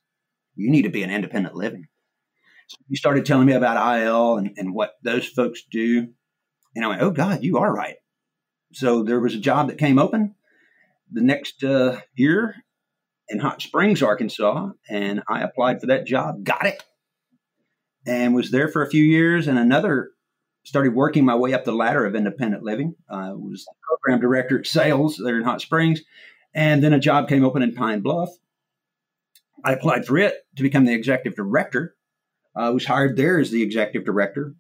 You 0.55 0.71
need 0.71 0.83
to 0.83 0.91
be 0.91 1.03
an 1.03 1.11
independent 1.11 1.55
living." 1.55 1.87
So 2.69 2.77
he 2.89 2.97
started 2.97 3.27
telling 3.27 3.47
me 3.47 3.53
about 3.53 4.01
IL 4.01 4.37
and, 4.37 4.53
and 4.57 4.75
what 4.75 4.95
those 5.03 5.27
folks 5.27 5.63
do, 5.71 6.09
and 6.75 6.85
I 6.85 6.89
went, 6.89 7.03
"Oh 7.03 7.11
God, 7.11 7.43
you 7.43 7.59
are 7.59 7.73
right." 7.73 7.97
So 8.73 9.03
there 9.03 9.21
was 9.21 9.35
a 9.35 9.41
job 9.41 9.69
that 9.69 9.79
came 9.79 9.99
open 9.99 10.35
the 11.11 11.23
next 11.23 11.63
uh, 11.63 12.01
year 12.15 12.57
in 13.29 13.39
Hot 13.39 13.61
Springs, 13.61 14.03
Arkansas, 14.03 14.71
and 14.89 15.23
I 15.29 15.43
applied 15.43 15.81
for 15.81 15.89
that 15.89 16.07
job, 16.07 16.45
got 16.45 16.67
it, 16.67 16.83
and 18.07 18.35
was 18.35 18.51
there 18.51 18.69
for 18.69 18.83
a 18.83 18.91
few 18.91 19.05
years. 19.05 19.47
And 19.47 19.59
another 19.59 20.11
started 20.65 20.95
working 20.95 21.25
my 21.25 21.35
way 21.35 21.53
up 21.53 21.65
the 21.65 21.73
ladder 21.73 22.07
of 22.07 22.15
independent 22.15 22.63
living. 22.63 22.95
I 23.11 23.31
uh, 23.31 23.35
was 23.35 23.67
program 24.03 24.21
director 24.21 24.59
at 24.59 24.67
sales 24.67 25.21
there 25.23 25.39
in 25.39 25.45
Hot 25.45 25.61
Springs. 25.61 26.03
And 26.55 26.83
then 26.83 26.93
a 26.93 27.01
job 27.01 27.29
came 27.29 27.45
open 27.45 27.63
in 27.63 27.75
Pine 27.75 28.01
Bluff. 28.01 28.29
I 29.65 29.73
applied 29.73 30.07
for 30.07 30.19
it 30.19 30.35
to 30.57 30.63
become 30.63 30.85
the 30.85 30.95
executive 30.95 31.37
director. 31.37 31.95
I 32.55 32.71
was 32.71 32.87
hired 32.87 33.17
there 33.17 33.39
as 33.39 33.51
the 33.51 33.63
executive 33.63 34.05
director 34.05 34.55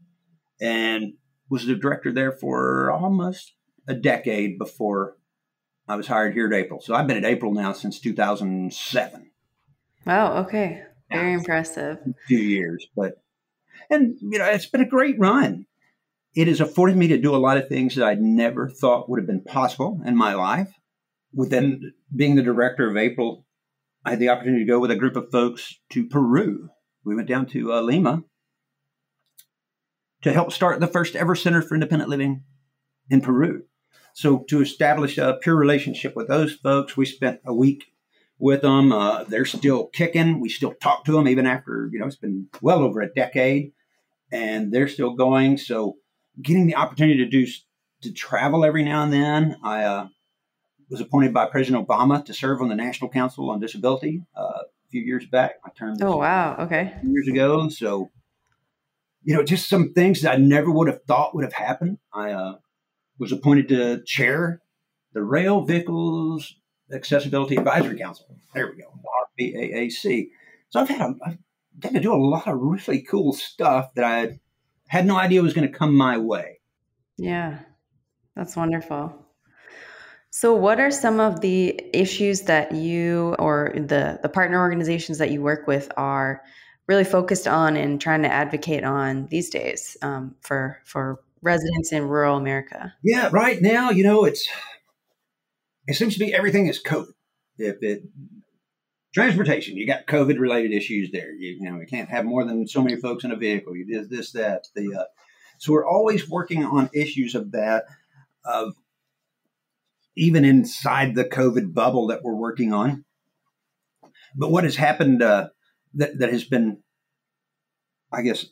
and 0.60 1.14
was 1.50 1.66
the 1.66 1.74
director 1.74 2.12
there 2.12 2.32
for 2.32 2.90
almost 2.90 3.52
a 3.86 3.94
decade 3.94 4.58
before 4.58 5.16
I 5.88 5.96
was 5.96 6.06
hired 6.06 6.34
here 6.34 6.46
at 6.46 6.54
April. 6.54 6.80
So 6.80 6.94
I've 6.94 7.06
been 7.06 7.16
at 7.16 7.24
April 7.24 7.52
now 7.52 7.72
since 7.72 8.00
2007. 8.00 9.30
Wow. 10.06 10.44
Okay. 10.44 10.82
Very 11.10 11.34
impressive. 11.34 11.98
A 12.06 12.14
few 12.26 12.38
years, 12.38 12.86
but, 12.96 13.22
and, 13.90 14.16
you 14.20 14.38
know, 14.38 14.46
it's 14.46 14.66
been 14.66 14.80
a 14.80 14.88
great 14.88 15.18
run 15.18 15.66
it 16.34 16.48
has 16.48 16.60
afforded 16.60 16.96
me 16.96 17.08
to 17.08 17.18
do 17.18 17.34
a 17.34 17.36
lot 17.36 17.56
of 17.56 17.68
things 17.68 17.94
that 17.94 18.06
I 18.06 18.14
never 18.14 18.68
thought 18.68 19.08
would 19.08 19.20
have 19.20 19.26
been 19.26 19.44
possible 19.44 20.00
in 20.04 20.16
my 20.16 20.34
life. 20.34 20.72
Within 21.34 21.92
being 22.14 22.34
the 22.34 22.42
director 22.42 22.88
of 22.88 22.96
April, 22.96 23.46
I 24.04 24.10
had 24.10 24.18
the 24.18 24.30
opportunity 24.30 24.64
to 24.64 24.70
go 24.70 24.80
with 24.80 24.90
a 24.90 24.96
group 24.96 25.16
of 25.16 25.30
folks 25.30 25.78
to 25.90 26.06
Peru. 26.06 26.70
We 27.04 27.14
went 27.14 27.28
down 27.28 27.46
to 27.46 27.72
uh, 27.72 27.82
Lima 27.82 28.24
to 30.22 30.32
help 30.32 30.52
start 30.52 30.80
the 30.80 30.86
first 30.86 31.14
ever 31.14 31.34
Center 31.34 31.62
for 31.62 31.74
Independent 31.74 32.10
Living 32.10 32.42
in 33.10 33.20
Peru. 33.20 33.64
So, 34.14 34.44
to 34.48 34.60
establish 34.60 35.18
a 35.18 35.38
pure 35.40 35.56
relationship 35.56 36.14
with 36.14 36.28
those 36.28 36.54
folks, 36.54 36.96
we 36.96 37.06
spent 37.06 37.40
a 37.46 37.54
week 37.54 37.92
with 38.38 38.62
them. 38.62 38.92
Uh, 38.92 39.24
they're 39.24 39.44
still 39.44 39.86
kicking. 39.86 40.40
We 40.40 40.48
still 40.48 40.74
talk 40.74 41.04
to 41.04 41.12
them 41.12 41.28
even 41.28 41.46
after, 41.46 41.88
you 41.92 41.98
know, 41.98 42.06
it's 42.06 42.16
been 42.16 42.48
well 42.60 42.82
over 42.82 43.00
a 43.00 43.12
decade 43.12 43.72
and 44.30 44.72
they're 44.72 44.88
still 44.88 45.14
going. 45.14 45.58
So, 45.58 45.96
getting 46.40 46.66
the 46.66 46.76
opportunity 46.76 47.18
to 47.18 47.30
do 47.30 47.46
to 48.02 48.12
travel 48.12 48.64
every 48.64 48.84
now 48.84 49.04
and 49.04 49.12
then. 49.12 49.56
I 49.62 49.84
uh, 49.84 50.08
was 50.92 51.00
appointed 51.00 51.32
by 51.32 51.46
President 51.46 51.88
Obama 51.88 52.22
to 52.24 52.34
serve 52.34 52.60
on 52.60 52.68
the 52.68 52.74
National 52.74 53.10
Council 53.10 53.50
on 53.50 53.58
Disability 53.58 54.22
uh, 54.36 54.42
a 54.42 54.88
few 54.90 55.00
years 55.02 55.26
back. 55.26 55.54
I 55.64 55.70
turned 55.70 56.02
oh 56.02 56.18
wow 56.18 56.56
okay 56.60 56.94
years 57.02 57.26
ago. 57.26 57.68
So 57.70 58.10
you 59.24 59.34
know, 59.34 59.42
just 59.42 59.68
some 59.68 59.94
things 59.94 60.20
that 60.20 60.34
I 60.34 60.36
never 60.36 60.70
would 60.70 60.88
have 60.88 61.02
thought 61.04 61.34
would 61.34 61.44
have 61.44 61.54
happened. 61.54 61.98
I 62.12 62.32
uh, 62.32 62.56
was 63.18 63.32
appointed 63.32 63.68
to 63.68 64.02
chair 64.04 64.60
the 65.14 65.22
Rail 65.22 65.62
Vehicles 65.62 66.54
Accessibility 66.92 67.56
Advisory 67.56 67.98
Council. 67.98 68.26
There 68.54 68.66
we 68.66 68.82
go, 68.82 68.92
RVAAC. 69.40 70.28
So 70.68 70.80
I've 70.80 70.88
had 70.88 71.00
a, 71.00 71.14
I've 71.24 71.38
got 71.80 71.92
to 71.94 72.00
do 72.00 72.12
a 72.12 72.16
lot 72.16 72.48
of 72.48 72.58
really 72.60 73.00
cool 73.02 73.32
stuff 73.32 73.94
that 73.94 74.04
I 74.04 74.40
had 74.88 75.06
no 75.06 75.16
idea 75.16 75.42
was 75.42 75.54
going 75.54 75.70
to 75.70 75.78
come 75.78 75.96
my 75.96 76.18
way. 76.18 76.60
Yeah, 77.16 77.60
that's 78.36 78.56
wonderful. 78.56 79.21
So, 80.42 80.52
what 80.52 80.80
are 80.80 80.90
some 80.90 81.20
of 81.20 81.40
the 81.40 81.80
issues 81.96 82.40
that 82.40 82.72
you 82.72 83.36
or 83.38 83.70
the, 83.76 84.18
the 84.22 84.28
partner 84.28 84.58
organizations 84.58 85.18
that 85.18 85.30
you 85.30 85.40
work 85.40 85.68
with 85.68 85.92
are 85.96 86.42
really 86.88 87.04
focused 87.04 87.46
on 87.46 87.76
and 87.76 88.00
trying 88.00 88.22
to 88.22 88.28
advocate 88.28 88.82
on 88.82 89.28
these 89.30 89.50
days 89.50 89.96
um, 90.02 90.34
for 90.40 90.80
for 90.84 91.20
residents 91.42 91.92
in 91.92 92.08
rural 92.08 92.36
America? 92.36 92.92
Yeah, 93.04 93.30
right 93.32 93.62
now, 93.62 93.90
you 93.90 94.02
know, 94.02 94.24
it's 94.24 94.48
it 95.86 95.94
seems 95.94 96.14
to 96.14 96.18
be 96.18 96.34
everything 96.34 96.66
is 96.66 96.82
COVID. 96.82 97.12
If 97.58 97.76
it 97.80 98.02
transportation, 99.14 99.76
you 99.76 99.86
got 99.86 100.08
COVID 100.08 100.40
related 100.40 100.72
issues 100.72 101.12
there. 101.12 101.32
You, 101.32 101.56
you, 101.60 101.70
know, 101.70 101.78
you 101.78 101.86
can't 101.86 102.10
have 102.10 102.24
more 102.24 102.44
than 102.44 102.66
so 102.66 102.82
many 102.82 102.96
folks 102.96 103.22
in 103.22 103.30
a 103.30 103.36
vehicle. 103.36 103.76
You 103.76 103.86
did 103.86 104.10
this, 104.10 104.32
that, 104.32 104.66
the. 104.74 105.02
Uh, 105.02 105.04
so 105.58 105.70
we're 105.70 105.86
always 105.86 106.28
working 106.28 106.64
on 106.64 106.90
issues 106.92 107.36
of 107.36 107.52
that, 107.52 107.84
of 108.44 108.74
even 110.16 110.44
inside 110.44 111.14
the 111.14 111.24
COVID 111.24 111.74
bubble 111.74 112.08
that 112.08 112.22
we're 112.22 112.34
working 112.34 112.72
on. 112.72 113.04
But 114.36 114.50
what 114.50 114.64
has 114.64 114.76
happened 114.76 115.22
uh, 115.22 115.48
that 115.94 116.18
that 116.18 116.32
has 116.32 116.44
been, 116.44 116.82
I 118.12 118.22
guess, 118.22 118.46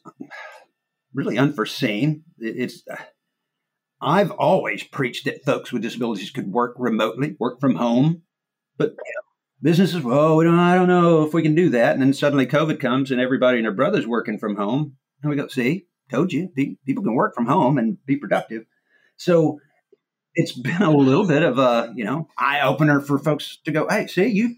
really 1.15 1.39
unforeseen. 1.39 2.25
It's. 2.39 2.83
Uh, 2.91 2.97
I've 4.03 4.31
always 4.31 4.83
preached 4.83 5.27
that 5.27 5.45
folks 5.45 5.73
with 5.73 5.83
disabilities 5.83 6.31
could 6.31 6.51
work 6.51 6.75
remotely, 6.79 7.37
work 7.39 7.61
from 7.61 7.75
home, 7.75 8.23
but 8.79 8.95
businesses, 9.61 10.03
well, 10.03 10.37
we 10.37 10.45
don't, 10.45 10.59
I 10.59 10.75
don't 10.75 10.89
know 10.89 11.23
if 11.23 11.35
we 11.35 11.43
can 11.43 11.55
do 11.55 11.69
that. 11.69 11.93
And 11.93 12.01
then 12.01 12.15
suddenly 12.15 12.47
COVID 12.47 12.81
comes 12.81 13.11
and 13.11 13.21
everybody 13.21 13.59
and 13.59 13.67
their 13.67 13.75
brother's 13.75 14.07
working 14.07 14.39
from 14.39 14.57
home. 14.57 14.97
And 15.23 15.29
we 15.29 15.37
go, 15.37 15.49
see, 15.49 15.87
told 16.11 16.33
you, 16.33 16.49
people 16.87 17.05
can 17.05 17.15
work 17.15 17.35
from 17.35 17.45
home 17.45 17.77
and 17.77 17.99
be 18.07 18.17
productive. 18.17 18.65
So 19.19 19.61
it's 20.35 20.53
been 20.53 20.83
a 20.83 20.91
little 20.91 21.27
bit 21.27 21.43
of 21.43 21.59
a, 21.59 21.93
you 21.97 22.05
know, 22.05 22.29
eye 22.39 22.61
opener 22.63 23.01
for 23.01 23.19
folks 23.19 23.59
to 23.65 23.73
go, 23.73 23.89
hey, 23.89 24.07
see, 24.07 24.27
you, 24.27 24.57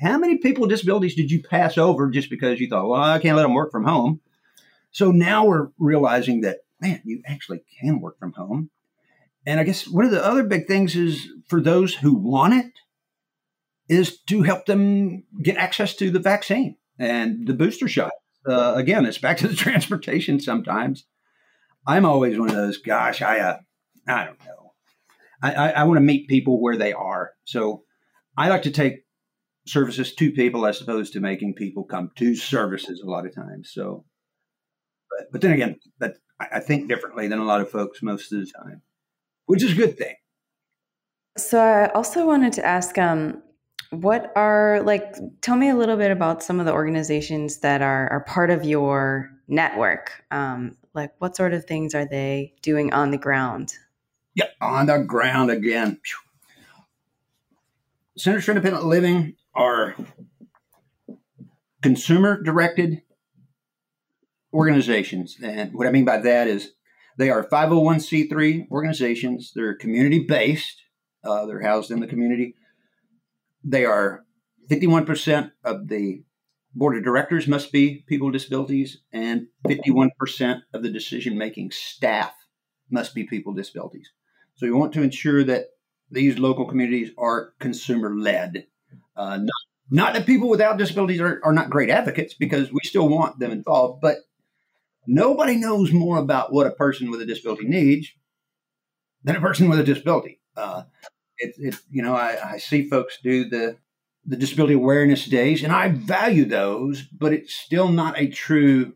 how 0.00 0.18
many 0.18 0.38
people 0.38 0.62
with 0.62 0.70
disabilities 0.70 1.14
did 1.14 1.30
you 1.30 1.42
pass 1.42 1.76
over 1.76 2.08
just 2.10 2.30
because 2.30 2.60
you 2.60 2.68
thought, 2.68 2.88
well, 2.88 3.02
I 3.02 3.18
can't 3.18 3.36
let 3.36 3.42
them 3.42 3.54
work 3.54 3.70
from 3.70 3.84
home? 3.84 4.20
So 4.92 5.10
now 5.10 5.46
we're 5.46 5.68
realizing 5.78 6.40
that, 6.40 6.58
man, 6.80 7.02
you 7.04 7.22
actually 7.26 7.62
can 7.80 8.00
work 8.00 8.18
from 8.18 8.32
home. 8.32 8.70
And 9.46 9.60
I 9.60 9.64
guess 9.64 9.86
one 9.86 10.04
of 10.04 10.10
the 10.10 10.24
other 10.24 10.42
big 10.42 10.66
things 10.66 10.96
is 10.96 11.28
for 11.48 11.60
those 11.60 11.94
who 11.94 12.14
want 12.14 12.54
it, 12.54 12.72
is 13.88 14.20
to 14.22 14.42
help 14.42 14.66
them 14.66 15.24
get 15.42 15.56
access 15.56 15.96
to 15.96 16.10
the 16.10 16.20
vaccine 16.20 16.76
and 16.98 17.46
the 17.46 17.54
booster 17.54 17.88
shot. 17.88 18.12
Uh, 18.46 18.74
again, 18.76 19.04
it's 19.04 19.18
back 19.18 19.36
to 19.38 19.48
the 19.48 19.54
transportation 19.56 20.38
sometimes. 20.38 21.04
I'm 21.86 22.04
always 22.04 22.38
one 22.38 22.50
of 22.50 22.54
those, 22.54 22.78
gosh, 22.78 23.20
I, 23.20 23.40
uh, 23.40 23.58
I 24.06 24.26
don't 24.26 24.38
know. 24.44 24.59
I, 25.42 25.70
I, 25.72 25.84
want 25.84 25.96
to 25.96 26.02
meet 26.02 26.28
people 26.28 26.60
where 26.60 26.76
they 26.76 26.92
are. 26.92 27.30
So 27.44 27.84
I 28.36 28.48
like 28.48 28.62
to 28.62 28.70
take 28.70 29.04
services 29.66 30.14
to 30.14 30.30
people 30.32 30.66
as 30.66 30.80
opposed 30.80 31.14
to 31.14 31.20
making 31.20 31.54
people 31.54 31.84
come 31.84 32.10
to 32.16 32.34
services 32.34 33.00
a 33.00 33.08
lot 33.08 33.26
of 33.26 33.34
times. 33.34 33.70
So, 33.72 34.04
but, 35.10 35.32
but 35.32 35.40
then 35.40 35.52
again, 35.52 35.76
that 35.98 36.16
I 36.38 36.60
think 36.60 36.88
differently 36.88 37.28
than 37.28 37.38
a 37.38 37.44
lot 37.44 37.60
of 37.60 37.70
folks 37.70 38.02
most 38.02 38.32
of 38.32 38.40
the 38.40 38.46
time, 38.46 38.82
which 39.46 39.62
is 39.62 39.72
a 39.72 39.76
good 39.76 39.96
thing. 39.96 40.14
So 41.36 41.58
I 41.58 41.88
also 41.92 42.26
wanted 42.26 42.52
to 42.54 42.66
ask, 42.66 42.98
um, 42.98 43.42
what 43.90 44.32
are 44.36 44.82
like 44.84 45.16
tell 45.40 45.56
me 45.56 45.68
a 45.68 45.74
little 45.74 45.96
bit 45.96 46.10
about 46.10 46.42
some 46.42 46.60
of 46.60 46.66
the 46.66 46.72
organizations 46.72 47.58
that 47.58 47.82
are 47.82 48.08
are 48.10 48.20
part 48.20 48.50
of 48.50 48.64
your 48.64 49.30
network 49.48 50.22
um, 50.30 50.76
like 50.94 51.12
what 51.18 51.36
sort 51.36 51.52
of 51.52 51.64
things 51.64 51.94
are 51.94 52.06
they 52.06 52.54
doing 52.62 52.92
on 52.92 53.10
the 53.10 53.18
ground 53.18 53.74
yeah 54.34 54.46
on 54.60 54.86
the 54.86 54.98
ground 54.98 55.50
again. 55.50 56.00
Centers 58.16 58.44
for 58.44 58.52
independent 58.52 58.84
living 58.84 59.36
are 59.54 59.94
consumer 61.82 62.42
directed 62.42 63.02
organizations 64.52 65.36
and 65.42 65.72
what 65.72 65.86
i 65.86 65.90
mean 65.90 66.04
by 66.04 66.18
that 66.18 66.46
is 66.46 66.72
they 67.16 67.30
are 67.30 67.46
501c3 67.46 68.70
organizations. 68.70 69.52
They're 69.54 69.74
community 69.74 70.20
based 70.20 70.82
uh, 71.24 71.46
they're 71.46 71.62
housed 71.62 71.90
in 71.90 72.00
the 72.00 72.06
community. 72.06 72.54
They 73.62 73.84
are 73.84 74.24
51% 74.68 75.52
of 75.64 75.88
the 75.88 76.22
board 76.74 76.96
of 76.96 77.04
directors 77.04 77.46
must 77.46 77.72
be 77.72 78.04
people 78.06 78.28
with 78.28 78.34
disabilities, 78.34 78.98
and 79.12 79.48
51% 79.66 80.62
of 80.72 80.82
the 80.82 80.90
decision 80.90 81.36
making 81.36 81.72
staff 81.72 82.32
must 82.90 83.14
be 83.14 83.24
people 83.24 83.52
with 83.52 83.62
disabilities. 83.62 84.10
So 84.60 84.66
we 84.66 84.72
want 84.72 84.92
to 84.92 85.02
ensure 85.02 85.42
that 85.44 85.68
these 86.10 86.38
local 86.38 86.66
communities 86.66 87.12
are 87.16 87.54
consumer 87.60 88.14
led. 88.14 88.66
Uh, 89.16 89.38
not, 89.38 89.62
not 89.90 90.12
that 90.12 90.26
people 90.26 90.50
without 90.50 90.76
disabilities 90.76 91.18
are, 91.18 91.40
are 91.42 91.54
not 91.54 91.70
great 91.70 91.88
advocates 91.88 92.34
because 92.34 92.70
we 92.70 92.80
still 92.82 93.08
want 93.08 93.38
them 93.38 93.52
involved, 93.52 94.02
but 94.02 94.18
nobody 95.06 95.56
knows 95.56 95.92
more 95.92 96.18
about 96.18 96.52
what 96.52 96.66
a 96.66 96.72
person 96.72 97.10
with 97.10 97.22
a 97.22 97.24
disability 97.24 97.64
needs 97.64 98.12
than 99.24 99.34
a 99.34 99.40
person 99.40 99.70
with 99.70 99.80
a 99.80 99.84
disability. 99.84 100.42
Uh, 100.54 100.82
it, 101.38 101.54
it, 101.56 101.76
you 101.90 102.02
know, 102.02 102.14
I, 102.14 102.52
I 102.52 102.58
see 102.58 102.86
folks 102.86 103.18
do 103.22 103.48
the 103.48 103.78
the 104.26 104.36
disability 104.36 104.74
awareness 104.74 105.24
days, 105.24 105.62
and 105.62 105.72
I 105.72 105.88
value 105.88 106.44
those, 106.44 107.00
but 107.04 107.32
it's 107.32 107.54
still 107.54 107.88
not 107.88 108.20
a 108.20 108.28
true 108.28 108.92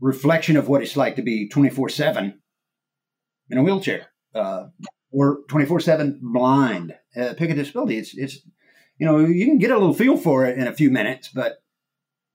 reflection 0.00 0.56
of 0.56 0.68
what 0.68 0.82
it's 0.82 0.96
like 0.96 1.14
to 1.14 1.22
be 1.22 1.48
24 1.48 1.88
7 1.88 2.42
in 3.48 3.58
a 3.58 3.62
wheelchair 3.62 4.11
uh, 4.34 4.66
or 5.10 5.40
24 5.48 5.80
7 5.80 6.20
blind. 6.22 6.94
Uh, 7.16 7.34
pick 7.36 7.50
a 7.50 7.54
disability. 7.54 7.98
It's, 7.98 8.16
it's, 8.16 8.38
you 8.98 9.06
know, 9.06 9.18
you 9.18 9.44
can 9.46 9.58
get 9.58 9.70
a 9.70 9.78
little 9.78 9.94
feel 9.94 10.16
for 10.16 10.46
it 10.46 10.58
in 10.58 10.66
a 10.66 10.74
few 10.74 10.90
minutes, 10.90 11.28
but 11.28 11.62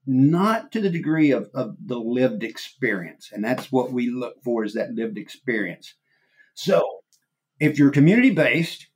not 0.05 0.71
to 0.71 0.81
the 0.81 0.89
degree 0.89 1.31
of, 1.31 1.49
of 1.53 1.75
the 1.85 1.99
lived 1.99 2.43
experience. 2.43 3.29
And 3.31 3.43
that's 3.43 3.71
what 3.71 3.91
we 3.91 4.09
look 4.09 4.41
for 4.43 4.63
is 4.63 4.73
that 4.73 4.93
lived 4.93 5.17
experience. 5.17 5.95
So 6.53 6.99
if 7.59 7.77
you're 7.77 7.91
community 7.91 8.29
based, 8.29 8.87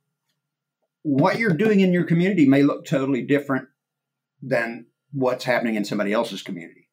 what 1.02 1.38
you're 1.38 1.56
doing 1.56 1.80
in 1.80 1.92
your 1.92 2.04
community 2.04 2.46
may 2.46 2.62
look 2.62 2.86
totally 2.86 3.22
different 3.22 3.68
than 4.40 4.86
what's 5.12 5.44
happening 5.44 5.74
in 5.74 5.84
somebody 5.84 6.12
else's 6.12 6.42
community. 6.42 6.88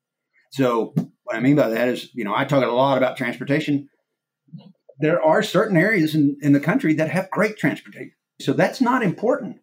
So 0.51 0.93
what 1.23 1.35
I 1.35 1.39
mean 1.39 1.55
by 1.55 1.69
that 1.69 1.87
is, 1.87 2.09
you 2.13 2.23
know, 2.23 2.35
I 2.35 2.45
talk 2.45 2.63
a 2.63 2.67
lot 2.67 2.97
about 2.97 3.17
transportation. 3.17 3.89
There 4.99 5.21
are 5.21 5.41
certain 5.41 5.77
areas 5.77 6.13
in, 6.13 6.37
in 6.41 6.53
the 6.53 6.59
country 6.59 6.93
that 6.95 7.09
have 7.09 7.31
great 7.31 7.57
transportation. 7.57 8.13
So 8.41 8.53
that's 8.53 8.81
not 8.81 9.03
important 9.03 9.57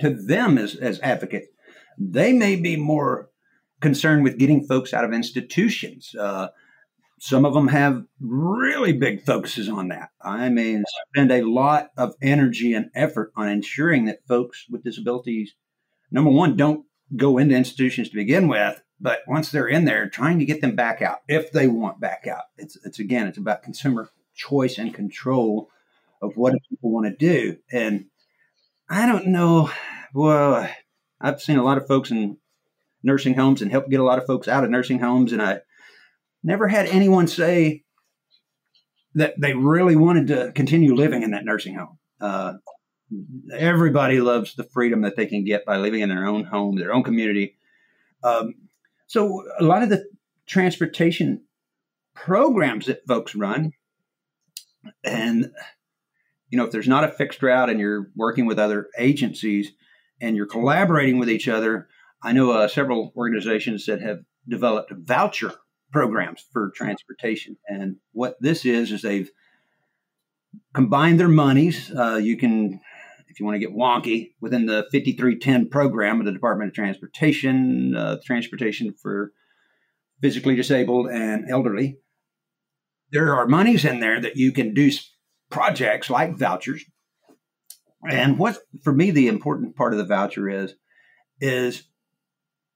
to 0.00 0.10
them 0.10 0.58
as, 0.58 0.74
as 0.76 1.00
advocates. 1.00 1.46
They 1.98 2.32
may 2.32 2.56
be 2.56 2.76
more 2.76 3.30
concerned 3.80 4.24
with 4.24 4.38
getting 4.38 4.66
folks 4.66 4.92
out 4.92 5.04
of 5.04 5.12
institutions. 5.12 6.14
Uh, 6.14 6.48
some 7.18 7.44
of 7.44 7.52
them 7.52 7.68
have 7.68 8.02
really 8.18 8.94
big 8.94 9.22
focuses 9.22 9.68
on 9.68 9.88
that. 9.88 10.08
I 10.22 10.48
mean, 10.48 10.84
spend 11.14 11.30
a 11.30 11.42
lot 11.42 11.90
of 11.96 12.14
energy 12.22 12.72
and 12.72 12.90
effort 12.94 13.32
on 13.36 13.48
ensuring 13.48 14.06
that 14.06 14.26
folks 14.26 14.64
with 14.70 14.84
disabilities, 14.84 15.54
number 16.10 16.30
one, 16.30 16.56
don't 16.56 16.86
go 17.16 17.36
into 17.36 17.54
institutions 17.54 18.08
to 18.08 18.16
begin 18.16 18.48
with, 18.48 18.80
but 19.00 19.20
once 19.26 19.50
they're 19.50 19.68
in 19.68 19.84
there, 19.84 20.08
trying 20.08 20.38
to 20.38 20.44
get 20.44 20.60
them 20.60 20.76
back 20.76 21.02
out 21.02 21.20
if 21.26 21.52
they 21.52 21.66
want 21.66 22.00
back 22.00 22.26
out. 22.26 22.44
It's, 22.58 22.76
it's 22.84 22.98
again, 22.98 23.26
it's 23.26 23.38
about 23.38 23.62
consumer 23.62 24.10
choice 24.34 24.78
and 24.78 24.94
control 24.94 25.70
of 26.22 26.36
what 26.36 26.54
people 26.68 26.90
want 26.90 27.06
to 27.06 27.16
do. 27.16 27.56
And 27.72 28.06
I 28.88 29.06
don't 29.06 29.28
know. 29.28 29.70
Well, 30.12 30.68
I've 31.20 31.40
seen 31.40 31.56
a 31.56 31.62
lot 31.62 31.78
of 31.78 31.86
folks 31.86 32.10
in 32.10 32.36
nursing 33.02 33.34
homes 33.34 33.62
and 33.62 33.70
helped 33.70 33.90
get 33.90 34.00
a 34.00 34.04
lot 34.04 34.18
of 34.18 34.26
folks 34.26 34.48
out 34.48 34.64
of 34.64 34.70
nursing 34.70 34.98
homes, 34.98 35.32
and 35.32 35.40
I 35.40 35.60
never 36.42 36.68
had 36.68 36.86
anyone 36.86 37.26
say 37.26 37.84
that 39.14 39.34
they 39.38 39.54
really 39.54 39.96
wanted 39.96 40.28
to 40.28 40.52
continue 40.52 40.94
living 40.94 41.22
in 41.22 41.32
that 41.32 41.44
nursing 41.44 41.74
home. 41.74 41.98
Uh, 42.20 42.54
everybody 43.56 44.20
loves 44.20 44.54
the 44.54 44.64
freedom 44.64 45.02
that 45.02 45.16
they 45.16 45.26
can 45.26 45.44
get 45.44 45.64
by 45.64 45.78
living 45.78 46.00
in 46.00 46.08
their 46.08 46.26
own 46.26 46.44
home, 46.44 46.76
their 46.76 46.92
own 46.92 47.02
community. 47.02 47.56
Um, 48.22 48.54
so 49.10 49.42
a 49.58 49.64
lot 49.64 49.82
of 49.82 49.88
the 49.88 50.04
transportation 50.46 51.42
programs 52.14 52.86
that 52.86 53.04
folks 53.08 53.34
run, 53.34 53.72
and 55.02 55.50
you 56.48 56.56
know, 56.56 56.64
if 56.64 56.70
there's 56.70 56.86
not 56.86 57.02
a 57.02 57.08
fixed 57.08 57.42
route 57.42 57.68
and 57.68 57.80
you're 57.80 58.12
working 58.14 58.46
with 58.46 58.60
other 58.60 58.86
agencies 58.96 59.72
and 60.20 60.36
you're 60.36 60.46
collaborating 60.46 61.18
with 61.18 61.28
each 61.28 61.48
other, 61.48 61.88
I 62.22 62.30
know 62.30 62.52
uh, 62.52 62.68
several 62.68 63.12
organizations 63.16 63.86
that 63.86 64.00
have 64.00 64.20
developed 64.48 64.92
voucher 64.92 65.54
programs 65.90 66.44
for 66.52 66.70
transportation. 66.70 67.56
And 67.66 67.96
what 68.12 68.36
this 68.40 68.64
is, 68.64 68.92
is 68.92 69.02
they've 69.02 69.30
combined 70.72 71.18
their 71.18 71.26
monies. 71.26 71.90
Uh, 71.90 72.20
you 72.22 72.36
can, 72.36 72.80
if 73.30 73.38
you 73.38 73.46
want 73.46 73.54
to 73.54 73.60
get 73.60 73.74
wonky, 73.74 74.32
within 74.40 74.66
the 74.66 74.86
5310 74.90 75.68
program 75.68 76.18
of 76.18 76.26
the 76.26 76.32
Department 76.32 76.68
of 76.68 76.74
Transportation, 76.74 77.96
uh, 77.96 78.16
transportation 78.24 78.92
for 78.92 79.32
physically 80.20 80.56
disabled 80.56 81.08
and 81.08 81.48
elderly, 81.48 81.98
there 83.12 83.34
are 83.34 83.46
monies 83.46 83.84
in 83.84 84.00
there 84.00 84.20
that 84.20 84.36
you 84.36 84.52
can 84.52 84.74
do 84.74 84.90
projects 85.48 86.10
like 86.10 86.36
vouchers. 86.36 86.84
And 88.08 88.38
what, 88.38 88.58
for 88.82 88.92
me, 88.92 89.10
the 89.10 89.28
important 89.28 89.76
part 89.76 89.92
of 89.92 89.98
the 89.98 90.04
voucher 90.04 90.48
is, 90.48 90.74
is 91.40 91.84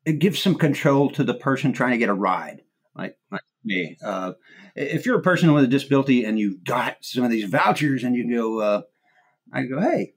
it 0.04 0.18
gives 0.18 0.40
some 0.40 0.54
control 0.54 1.10
to 1.10 1.24
the 1.24 1.34
person 1.34 1.72
trying 1.72 1.92
to 1.92 1.98
get 1.98 2.08
a 2.08 2.14
ride 2.14 2.60
like, 2.94 3.16
like 3.30 3.40
me. 3.64 3.96
Uh, 4.04 4.32
if 4.76 5.06
you're 5.06 5.18
a 5.18 5.22
person 5.22 5.52
with 5.52 5.64
a 5.64 5.68
disability 5.68 6.24
and 6.24 6.38
you've 6.38 6.62
got 6.62 6.98
some 7.00 7.24
of 7.24 7.30
these 7.30 7.48
vouchers 7.48 8.04
and 8.04 8.14
you 8.14 8.30
go, 8.30 8.60
uh, 8.60 8.82
I 9.52 9.62
go, 9.64 9.80
hey, 9.80 10.14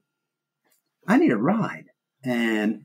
I 1.08 1.16
need 1.16 1.32
a 1.32 1.36
ride 1.36 1.86
and 2.22 2.84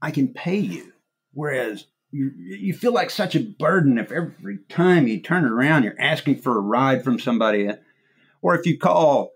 I 0.00 0.12
can 0.12 0.28
pay 0.28 0.58
you. 0.58 0.92
Whereas 1.32 1.86
you, 2.12 2.30
you 2.36 2.72
feel 2.72 2.92
like 2.92 3.10
such 3.10 3.34
a 3.34 3.40
burden 3.40 3.98
if 3.98 4.10
every 4.10 4.58
time 4.68 5.06
you 5.06 5.20
turn 5.20 5.44
around 5.44 5.82
you're 5.84 6.00
asking 6.00 6.36
for 6.36 6.56
a 6.56 6.60
ride 6.60 7.04
from 7.04 7.18
somebody. 7.18 7.68
Or 8.40 8.54
if 8.54 8.64
you 8.64 8.78
call 8.78 9.32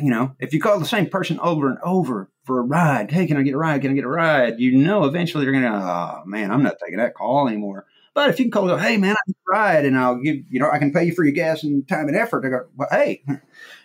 you 0.00 0.10
know, 0.10 0.34
if 0.38 0.52
you 0.52 0.60
call 0.60 0.78
the 0.78 0.86
same 0.86 1.08
person 1.08 1.38
over 1.40 1.68
and 1.68 1.78
over 1.82 2.30
for 2.44 2.60
a 2.60 2.62
ride, 2.62 3.10
hey, 3.10 3.26
can 3.26 3.36
I 3.36 3.42
get 3.42 3.54
a 3.54 3.58
ride? 3.58 3.82
Can 3.82 3.90
I 3.90 3.94
get 3.94 4.04
a 4.04 4.08
ride? 4.08 4.58
You 4.58 4.72
know, 4.72 5.04
eventually 5.04 5.44
they're 5.44 5.52
going 5.52 5.64
to, 5.64 5.70
oh 5.70 6.22
man, 6.26 6.50
I'm 6.50 6.62
not 6.62 6.76
taking 6.82 6.98
that 6.98 7.14
call 7.14 7.48
anymore. 7.48 7.86
But 8.14 8.30
if 8.30 8.38
you 8.38 8.46
can 8.46 8.52
call 8.52 8.76
hey 8.78 8.96
man, 8.96 9.12
I 9.12 9.22
need 9.26 9.36
a 9.48 9.52
ride 9.52 9.84
and 9.84 9.96
I'll 9.96 10.16
give, 10.16 10.36
you 10.48 10.58
know, 10.58 10.70
I 10.70 10.78
can 10.78 10.92
pay 10.92 11.04
you 11.04 11.14
for 11.14 11.24
your 11.24 11.34
gas 11.34 11.62
and 11.62 11.86
time 11.86 12.08
and 12.08 12.16
effort. 12.16 12.44
I 12.44 12.48
go, 12.48 12.66
well, 12.76 12.88
hey, 12.90 13.22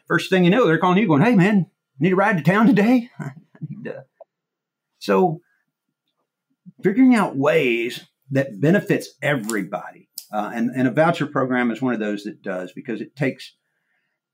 first 0.08 0.30
thing 0.30 0.44
you 0.44 0.50
know, 0.50 0.66
they're 0.66 0.78
calling 0.78 0.98
you 0.98 1.08
going, 1.08 1.22
hey 1.22 1.36
man, 1.36 1.68
need 2.00 2.14
a 2.14 2.16
ride 2.16 2.38
to 2.38 2.44
town 2.44 2.68
today? 2.68 3.10
so 5.00 5.42
figuring 6.84 7.16
out 7.16 7.36
ways 7.36 8.06
that 8.32 8.60
benefits 8.60 9.10
everybody. 9.22 10.10
Uh, 10.32 10.52
and, 10.54 10.72
and 10.76 10.88
a 10.88 10.92
voucher 10.92 11.28
program 11.28 11.70
is 11.72 11.82
one 11.82 11.94
of 11.94 12.00
those 12.00 12.24
that 12.24 12.42
does 12.42 12.72
because 12.74 13.02
it 13.02 13.16
takes 13.16 13.54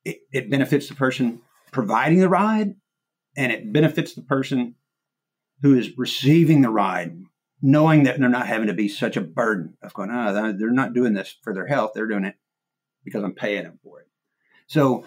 it, 0.06 0.20
it 0.32 0.50
benefits 0.50 0.88
the 0.88 0.96
person 0.96 1.42
providing 1.72 2.20
the 2.20 2.30
ride 2.30 2.76
and 3.36 3.52
it 3.52 3.72
benefits 3.72 4.14
the 4.14 4.22
person 4.22 4.76
who 5.62 5.78
is 5.78 5.98
receiving 5.98 6.62
the 6.62 6.70
ride 6.70 7.22
knowing 7.62 8.04
that 8.04 8.20
they're 8.20 8.30
not 8.30 8.48
having 8.48 8.68
to 8.68 8.74
be 8.74 8.88
such 8.88 9.18
a 9.18 9.22
burden 9.22 9.76
of 9.82 9.94
going, 9.94 10.10
oh, 10.10 10.54
they're 10.54 10.72
not 10.72 10.94
doing 10.94 11.14
this 11.14 11.36
for 11.44 11.54
their 11.54 11.68
health. 11.68 11.92
They're 11.94 12.08
doing 12.08 12.24
it 12.24 12.36
because 13.04 13.24
I'm 13.24 13.34
paying 13.34 13.64
them 13.64 13.80
for 13.84 14.00
it. 14.00 14.08
So 14.68 15.04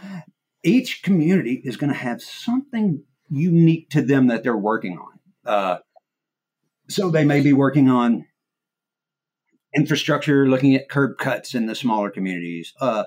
each 0.62 1.02
community 1.02 1.60
is 1.64 1.76
going 1.76 1.92
to 1.92 1.98
have 1.98 2.22
something 2.22 3.02
unique 3.28 3.90
to 3.90 4.02
them 4.02 4.28
that 4.28 4.42
they're 4.42 4.56
working 4.56 4.98
on. 4.98 5.18
Uh, 5.44 5.78
so 6.88 7.10
they 7.10 7.24
may 7.24 7.40
be 7.40 7.52
working 7.52 7.88
on 7.88 8.26
infrastructure, 9.74 10.48
looking 10.48 10.74
at 10.74 10.88
curb 10.88 11.18
cuts 11.18 11.54
in 11.54 11.66
the 11.66 11.74
smaller 11.74 12.10
communities. 12.10 12.74
Uh, 12.80 13.04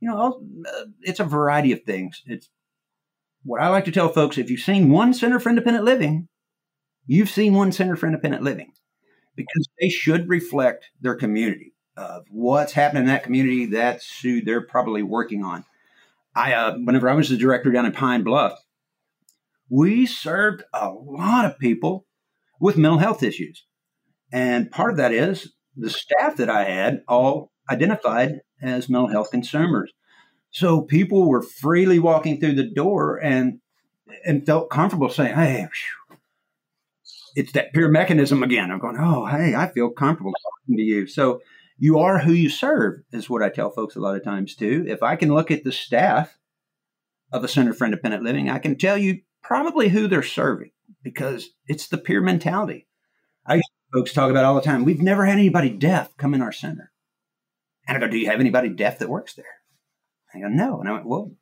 you 0.00 0.08
know, 0.08 0.42
uh, 0.66 0.84
it's 1.02 1.20
a 1.20 1.24
variety 1.24 1.72
of 1.72 1.82
things. 1.82 2.22
It's 2.26 2.48
what 3.44 3.60
I 3.60 3.68
like 3.68 3.84
to 3.84 3.92
tell 3.92 4.08
folks 4.08 4.38
if 4.38 4.50
you've 4.50 4.60
seen 4.60 4.90
one 4.90 5.14
Center 5.14 5.38
for 5.38 5.50
Independent 5.50 5.84
Living, 5.84 6.28
you've 7.06 7.30
seen 7.30 7.54
one 7.54 7.72
Center 7.72 7.96
for 7.96 8.06
Independent 8.06 8.42
Living 8.42 8.72
because 9.36 9.68
they 9.80 9.88
should 9.88 10.28
reflect 10.28 10.86
their 11.00 11.14
community 11.14 11.74
of 11.96 12.24
what's 12.30 12.72
happening 12.72 13.04
in 13.04 13.08
that 13.08 13.22
community. 13.22 13.66
That's 13.66 14.20
who 14.20 14.40
they're 14.40 14.66
probably 14.66 15.02
working 15.02 15.44
on. 15.44 15.64
I, 16.36 16.52
uh, 16.52 16.76
whenever 16.76 17.08
I 17.08 17.14
was 17.14 17.30
the 17.30 17.36
director 17.36 17.70
down 17.72 17.86
in 17.86 17.92
Pine 17.92 18.22
Bluff, 18.22 18.60
we 19.68 20.06
served 20.06 20.62
a 20.72 20.90
lot 20.90 21.44
of 21.46 21.58
people 21.58 22.06
with 22.60 22.76
mental 22.76 22.98
health 22.98 23.22
issues. 23.22 23.64
And 24.32 24.70
part 24.70 24.90
of 24.90 24.96
that 24.98 25.12
is 25.12 25.52
the 25.76 25.90
staff 25.90 26.36
that 26.36 26.50
I 26.50 26.64
had 26.64 27.00
all 27.08 27.52
identified 27.70 28.40
as 28.62 28.88
mental 28.88 29.08
health 29.08 29.30
consumers. 29.30 29.92
So 30.50 30.82
people 30.82 31.28
were 31.28 31.42
freely 31.42 31.98
walking 31.98 32.40
through 32.40 32.54
the 32.54 32.70
door 32.70 33.22
and 33.22 33.60
and 34.24 34.46
felt 34.46 34.70
comfortable 34.70 35.08
saying, 35.08 35.34
"Hey, 35.34 35.66
whew. 36.08 36.16
it's 37.34 37.52
that 37.52 37.72
peer 37.72 37.88
mechanism 37.88 38.42
again." 38.42 38.70
I'm 38.70 38.78
going, 38.78 38.96
"Oh, 38.98 39.26
hey, 39.26 39.54
I 39.54 39.68
feel 39.68 39.90
comfortable 39.90 40.32
talking 40.42 40.76
to 40.76 40.82
you." 40.82 41.06
So 41.06 41.40
you 41.78 41.98
are 41.98 42.18
who 42.18 42.32
you 42.32 42.48
serve 42.48 43.02
is 43.12 43.28
what 43.28 43.42
I 43.42 43.48
tell 43.48 43.70
folks 43.70 43.96
a 43.96 44.00
lot 44.00 44.16
of 44.16 44.24
times 44.24 44.54
too. 44.54 44.84
If 44.88 45.02
I 45.02 45.16
can 45.16 45.32
look 45.32 45.50
at 45.50 45.64
the 45.64 45.72
staff 45.72 46.38
of 47.32 47.44
a 47.44 47.48
Center 47.48 47.74
for 47.74 47.84
Independent 47.84 48.22
Living, 48.22 48.48
I 48.48 48.58
can 48.58 48.76
tell 48.76 48.96
you 48.96 49.20
probably 49.42 49.88
who 49.88 50.08
they're 50.08 50.22
serving 50.22 50.70
because 51.02 51.50
it's 51.66 51.88
the 51.88 51.98
peer 51.98 52.20
mentality. 52.20 52.86
I 53.46 53.60
folks 53.92 54.12
talk 54.12 54.30
about 54.30 54.44
all 54.44 54.54
the 54.54 54.60
time. 54.60 54.84
We've 54.84 55.02
never 55.02 55.24
had 55.24 55.38
anybody 55.38 55.70
deaf 55.70 56.16
come 56.16 56.34
in 56.34 56.42
our 56.42 56.52
center. 56.52 56.92
And 57.86 57.96
I 57.96 58.00
go, 58.00 58.08
Do 58.08 58.18
you 58.18 58.30
have 58.30 58.40
anybody 58.40 58.68
deaf 58.68 58.98
that 58.98 59.08
works 59.08 59.34
there? 59.34 59.44
I 60.34 60.40
go, 60.40 60.48
No. 60.48 60.80
And 60.80 60.88
I 60.88 60.92
went, 60.92 61.06
Well, 61.06 61.32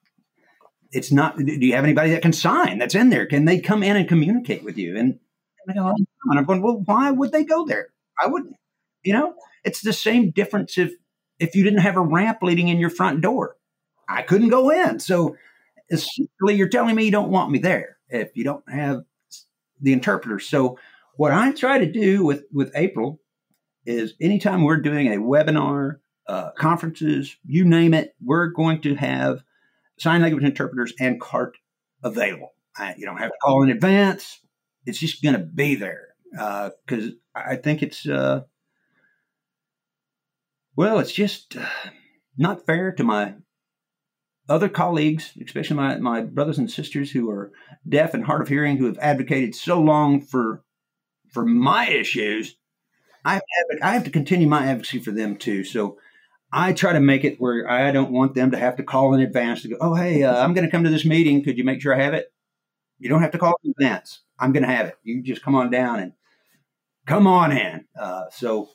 it's 0.91 1.11
not, 1.11 1.39
do 1.39 1.45
you 1.45 1.75
have 1.75 1.85
anybody 1.85 2.11
that 2.11 2.23
can 2.23 2.33
sign 2.33 2.79
that's 2.79 2.95
in 2.95 3.11
there? 3.11 3.27
Can 3.27 3.45
they 3.45 3.59
come 3.59 3.83
in 3.83 3.97
and 3.97 4.09
communicate 4.09 4.63
with 4.63 4.79
you? 4.79 4.97
And 4.97 5.19
I 5.69 5.73
go, 5.73 5.89
and 5.89 6.39
I'm 6.39 6.45
going, 6.45 6.63
Well, 6.63 6.83
why 6.85 7.11
would 7.11 7.33
they 7.33 7.45
go 7.45 7.65
there? 7.65 7.89
I 8.21 8.27
wouldn't. 8.27 8.55
You 9.05 9.13
know, 9.13 9.35
it's 9.65 9.83
the 9.83 9.93
same 9.93 10.31
difference 10.31 10.79
if 10.79 10.93
if 11.39 11.55
you 11.55 11.65
didn't 11.65 11.81
have 11.81 11.97
a 11.97 12.01
ramp 12.01 12.39
leading 12.43 12.69
in 12.69 12.79
your 12.79 12.91
front 12.91 13.21
door. 13.21 13.57
I 14.09 14.23
couldn't 14.23 14.51
go 14.51 14.71
in. 14.71 15.01
So 15.01 15.37
essentially 15.91 16.55
you're 16.55 16.69
telling 16.69 16.95
me 16.95 17.05
you 17.05 17.11
don't 17.11 17.31
want 17.31 17.51
me 17.51 17.59
there 17.59 17.97
if 18.09 18.37
you 18.37 18.45
don't 18.45 18.65
have 18.71 19.05
the 19.81 19.93
interpreter. 19.93 20.39
So 20.39 20.79
what 21.17 21.33
I 21.33 21.53
try 21.53 21.79
to 21.79 21.91
do 21.91 22.25
with 22.25 22.45
with 22.53 22.73
APRIL 22.75 23.19
is 23.87 24.15
anytime 24.21 24.63
we're 24.63 24.81
doing 24.81 25.09
a 25.09 25.19
webinar, 25.19 25.99
uh, 26.27 26.51
conferences, 26.53 27.37
you 27.45 27.65
name 27.65 27.95
it, 27.95 28.15
we're 28.23 28.49
going 28.49 28.81
to 28.83 28.95
have 28.95 29.43
sign 29.99 30.23
language 30.23 30.45
interpreters 30.45 30.95
and 30.99 31.21
CART 31.21 31.57
available. 32.03 32.55
I, 32.77 32.95
you 32.97 33.07
don't 33.07 33.19
have 33.19 33.31
to 33.31 33.37
call 33.43 33.63
in 33.63 33.71
advance. 33.71 34.41
It's 34.87 34.99
just 34.99 35.23
going 35.23 35.35
to 35.35 35.45
be 35.45 35.77
there 35.77 36.09
because 36.31 37.09
uh, 37.35 37.41
I 37.47 37.57
think 37.57 37.83
it's 37.83 38.07
uh, 38.07 38.43
well, 40.77 40.99
it's 40.99 41.13
just 41.13 41.57
uh, 41.57 41.67
not 42.37 42.67
fair 42.67 42.93
to 42.93 43.05
my 43.05 43.35
other 44.49 44.69
colleagues, 44.69 45.33
especially 45.45 45.77
my, 45.77 45.97
my 45.97 46.21
brothers 46.21 46.59
and 46.59 46.71
sisters 46.71 47.11
who 47.11 47.31
are 47.31 47.53
deaf 47.89 48.15
and 48.15 48.25
hard 48.25 48.43
of 48.43 48.49
hearing, 48.49 48.77
who 48.77 48.87
have 48.87 48.99
advocated 48.99 49.55
so 49.55 49.81
long 49.81 50.21
for 50.21 50.63
for 51.31 51.45
my 51.45 51.89
issues. 51.89 52.57
I 53.25 53.35
have, 53.35 53.43
I 53.83 53.93
have 53.95 54.05
to 54.05 54.11
continue 54.11 54.47
my 54.47 54.67
advocacy 54.67 55.01
for 55.01 55.11
them 55.11 55.37
too. 55.37 55.65
So 55.65 55.99
I 56.53 56.73
try 56.73 56.93
to 56.93 57.01
make 57.01 57.25
it 57.25 57.41
where 57.41 57.69
I 57.69 57.91
don't 57.91 58.13
want 58.13 58.35
them 58.35 58.53
to 58.53 58.59
have 58.59 58.77
to 58.77 58.85
call 58.85 59.15
in 59.15 59.21
advance 59.21 59.63
to 59.63 59.69
go, 59.69 59.77
oh, 59.81 59.95
hey, 59.95 60.23
uh, 60.23 60.37
I'm 60.37 60.55
going 60.55 60.65
to 60.65 60.71
come 60.71 60.85
to 60.85 60.91
this 60.91 61.05
meeting. 61.05 61.43
Could 61.43 61.59
you 61.59 61.65
make 61.65 61.81
sure 61.81 61.93
I 61.93 62.03
have 62.03 62.15
it? 62.15 62.33
You 63.01 63.09
don't 63.09 63.23
have 63.23 63.33
to 63.33 63.39
call 63.39 63.55
in 63.65 63.73
advance. 63.73 64.21
I'm 64.39 64.53
going 64.53 64.63
to 64.63 64.69
have 64.69 64.87
it. 64.87 64.99
You 65.03 65.23
just 65.23 65.43
come 65.43 65.57
on 65.57 65.71
down 65.71 65.99
and 65.99 66.13
come 67.07 67.27
on 67.27 67.51
in. 67.51 67.87
Uh, 67.99 68.27
so 68.31 68.69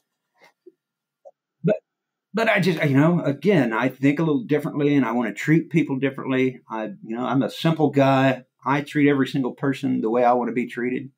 but 2.34 2.48
I 2.48 2.60
just, 2.60 2.84
you 2.84 2.96
know, 2.96 3.22
again, 3.24 3.74
I 3.74 3.90
think 3.90 4.20
a 4.20 4.24
little 4.24 4.44
differently 4.44 4.96
and 4.96 5.06
I 5.06 5.12
want 5.14 5.30
to 5.30 5.34
treat 5.34 5.70
people 5.70 5.98
differently. 5.98 6.62
I, 6.70 6.86
you 7.04 7.16
know, 7.16 7.26
I'm 7.26 7.42
a 7.42 7.50
simple 7.50 7.90
guy. 7.90 8.44
I 8.64 8.82
treat 8.82 9.10
every 9.10 9.28
single 9.28 9.54
person 9.54 10.02
the 10.02 10.10
way 10.10 10.24
I 10.24 10.34
want 10.34 10.50
to 10.50 10.54
be 10.54 10.68
treated 10.68 11.10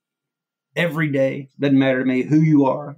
every 0.75 1.09
day. 1.09 1.49
Doesn't 1.59 1.77
matter 1.77 1.99
to 1.99 2.05
me 2.05 2.23
who 2.23 2.39
you 2.39 2.65
are. 2.65 2.97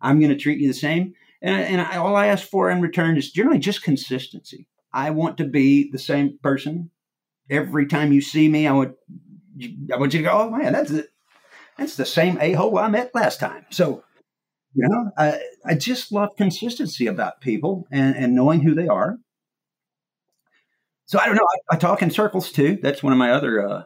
I'm 0.00 0.18
going 0.18 0.30
to 0.32 0.38
treat 0.38 0.58
you 0.58 0.68
the 0.68 0.74
same. 0.74 1.14
And, 1.40 1.60
and 1.62 1.80
I, 1.80 1.96
all 1.98 2.16
I 2.16 2.26
ask 2.26 2.48
for 2.48 2.70
in 2.70 2.80
return 2.80 3.16
is 3.16 3.30
generally 3.30 3.60
just 3.60 3.82
consistency. 3.82 4.66
I 4.92 5.10
want 5.10 5.36
to 5.38 5.44
be 5.44 5.90
the 5.90 5.98
same 5.98 6.38
person 6.42 6.90
every 7.48 7.86
time 7.86 8.12
you 8.12 8.20
see 8.20 8.48
me. 8.48 8.66
I 8.66 8.72
want, 8.72 8.94
I 9.92 9.96
want 9.96 10.12
you 10.14 10.20
to 10.20 10.24
go, 10.24 10.32
oh 10.32 10.50
man, 10.50 10.72
that's 10.72 10.90
it. 10.90 11.08
That's 11.76 11.94
the 11.94 12.04
same 12.04 12.38
a 12.40 12.52
hole 12.54 12.76
I 12.78 12.88
met 12.88 13.14
last 13.14 13.38
time. 13.38 13.66
So 13.70 14.02
you 14.78 14.88
know, 14.88 15.10
I, 15.18 15.40
I 15.64 15.74
just 15.74 16.12
love 16.12 16.36
consistency 16.36 17.08
about 17.08 17.40
people 17.40 17.88
and, 17.90 18.14
and 18.14 18.34
knowing 18.36 18.60
who 18.60 18.76
they 18.76 18.86
are. 18.86 19.18
So 21.06 21.18
I 21.18 21.26
don't 21.26 21.34
know. 21.34 21.46
I, 21.70 21.74
I 21.74 21.78
talk 21.78 22.00
in 22.00 22.10
circles 22.10 22.52
too. 22.52 22.78
That's 22.80 23.02
one 23.02 23.12
of 23.12 23.18
my 23.18 23.32
other. 23.32 23.66
Uh, 23.68 23.82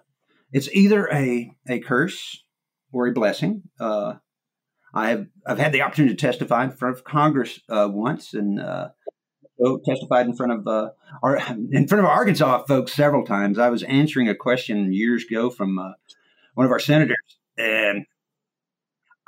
it's 0.53 0.69
either 0.73 1.09
a 1.11 1.51
a 1.67 1.79
curse 1.79 2.45
or 2.93 3.07
a 3.07 3.13
blessing. 3.13 3.63
Uh, 3.81 4.17
I've 4.93 5.29
I've 5.47 5.59
had 5.59 5.73
the 5.73 5.81
opportunity 5.81 6.15
to 6.15 6.21
testify 6.21 6.65
in 6.65 6.73
front 6.73 6.97
of 6.97 7.05
Congress 7.05 7.59
uh, 7.71 7.89
once, 7.91 8.35
and 8.35 8.61
uh, 8.61 8.89
testified 9.87 10.27
in 10.27 10.37
front 10.37 10.53
of 10.53 10.67
uh, 10.67 10.91
our, 11.23 11.39
in 11.71 11.89
front 11.89 12.05
of 12.05 12.11
Arkansas 12.11 12.65
folks 12.65 12.93
several 12.93 13.25
times. 13.25 13.59
I 13.59 13.71
was 13.71 13.83
answering 13.85 14.29
a 14.29 14.35
question 14.35 14.93
years 14.93 15.25
ago 15.25 15.49
from 15.49 15.79
uh, 15.79 15.93
one 16.53 16.67
of 16.67 16.71
our 16.71 16.81
senators, 16.81 17.17
and 17.57 18.05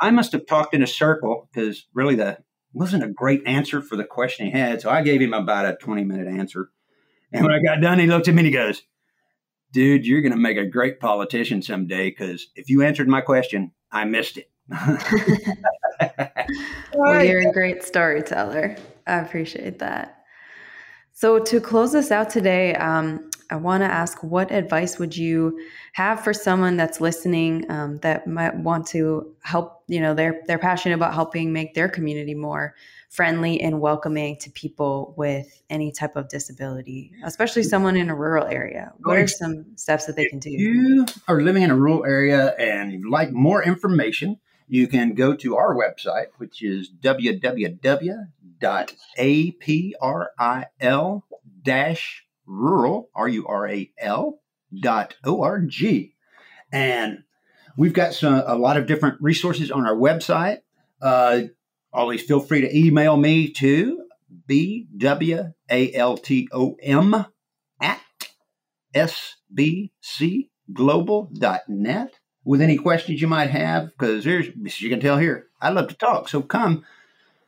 I 0.00 0.10
must 0.10 0.32
have 0.32 0.46
talked 0.46 0.74
in 0.74 0.82
a 0.82 0.86
circle 0.86 1.48
because 1.52 1.86
really 1.94 2.14
the 2.14 2.38
wasn't 2.72 3.04
a 3.04 3.08
great 3.08 3.42
answer 3.46 3.80
for 3.80 3.96
the 3.96 4.04
question 4.04 4.46
he 4.46 4.52
had. 4.52 4.80
So 4.80 4.90
I 4.90 5.02
gave 5.02 5.20
him 5.20 5.32
about 5.32 5.66
a 5.66 5.76
20 5.76 6.04
minute 6.04 6.26
answer. 6.26 6.70
And 7.32 7.44
when 7.44 7.54
I 7.54 7.60
got 7.62 7.80
done, 7.80 7.98
he 7.98 8.06
looked 8.06 8.28
at 8.28 8.34
me 8.34 8.40
and 8.40 8.46
he 8.46 8.52
goes, 8.52 8.82
Dude, 9.72 10.06
you're 10.06 10.20
going 10.20 10.32
to 10.32 10.38
make 10.38 10.56
a 10.56 10.66
great 10.66 11.00
politician 11.00 11.62
someday 11.62 12.10
because 12.10 12.48
if 12.54 12.68
you 12.68 12.82
answered 12.82 13.08
my 13.08 13.20
question, 13.20 13.72
I 13.90 14.04
missed 14.04 14.38
it. 14.38 14.50
well, 16.94 17.24
you're 17.24 17.48
a 17.48 17.52
great 17.52 17.82
storyteller. 17.82 18.76
I 19.06 19.18
appreciate 19.18 19.80
that. 19.80 20.24
So, 21.12 21.38
to 21.38 21.60
close 21.60 21.92
this 21.92 22.10
out 22.10 22.30
today, 22.30 22.74
um, 22.74 23.30
I 23.50 23.56
want 23.56 23.82
to 23.82 23.86
ask 23.86 24.22
what 24.22 24.50
advice 24.50 24.98
would 24.98 25.16
you 25.16 25.58
have 25.92 26.22
for 26.22 26.32
someone 26.32 26.76
that's 26.76 27.00
listening 27.00 27.70
um, 27.70 27.98
that 27.98 28.26
might 28.26 28.56
want 28.56 28.86
to 28.88 29.34
help? 29.42 29.82
You 29.86 30.00
know, 30.00 30.14
they're 30.14 30.42
they're 30.46 30.58
passionate 30.58 30.94
about 30.94 31.14
helping 31.14 31.52
make 31.52 31.74
their 31.74 31.88
community 31.88 32.34
more 32.34 32.74
friendly 33.10 33.60
and 33.60 33.80
welcoming 33.80 34.36
to 34.38 34.50
people 34.50 35.14
with 35.16 35.62
any 35.70 35.92
type 35.92 36.16
of 36.16 36.28
disability, 36.28 37.12
especially 37.24 37.62
someone 37.62 37.96
in 37.96 38.10
a 38.10 38.14
rural 38.14 38.46
area. 38.46 38.92
What 38.98 39.18
are 39.18 39.26
some 39.28 39.76
steps 39.76 40.06
that 40.06 40.16
they 40.16 40.26
can 40.26 40.40
do? 40.40 40.50
If 40.50 40.60
you 40.60 41.06
are 41.28 41.40
living 41.40 41.62
in 41.62 41.70
a 41.70 41.76
rural 41.76 42.04
area 42.04 42.54
and 42.58 42.92
you'd 42.92 43.08
like 43.08 43.30
more 43.30 43.62
information, 43.62 44.40
you 44.66 44.88
can 44.88 45.14
go 45.14 45.34
to 45.36 45.56
our 45.56 45.74
website, 45.76 46.28
which 46.38 46.62
is 46.62 46.90
www.april 47.02 48.26
rural, 52.46 53.10
R 53.14 53.28
U 53.28 53.46
R 53.46 53.68
A 53.68 53.90
L 53.98 54.40
dot 54.80 55.14
O 55.24 55.42
R 55.42 55.60
G. 55.60 56.14
And 56.72 57.24
we've 57.76 57.92
got 57.92 58.14
some, 58.14 58.42
a 58.46 58.56
lot 58.56 58.76
of 58.76 58.86
different 58.86 59.20
resources 59.20 59.70
on 59.70 59.86
our 59.86 59.96
website. 59.96 60.58
Uh, 61.00 61.42
always 61.92 62.22
feel 62.22 62.40
free 62.40 62.62
to 62.62 62.76
email 62.76 63.16
me 63.16 63.50
to 63.52 64.04
bwaltom 64.48 65.56
at 67.80 68.00
S 68.94 69.36
B 69.52 69.92
C 70.00 70.50
sbcglobal.net 70.70 72.14
with 72.44 72.60
any 72.60 72.76
questions 72.76 73.20
you 73.20 73.28
might 73.28 73.50
have 73.50 73.90
because 73.90 74.24
there's 74.24 74.46
as 74.64 74.80
you 74.80 74.90
can 74.90 75.00
tell 75.00 75.18
here 75.18 75.46
i 75.60 75.70
love 75.70 75.88
to 75.88 75.94
talk 75.94 76.28
so 76.28 76.42
come 76.42 76.84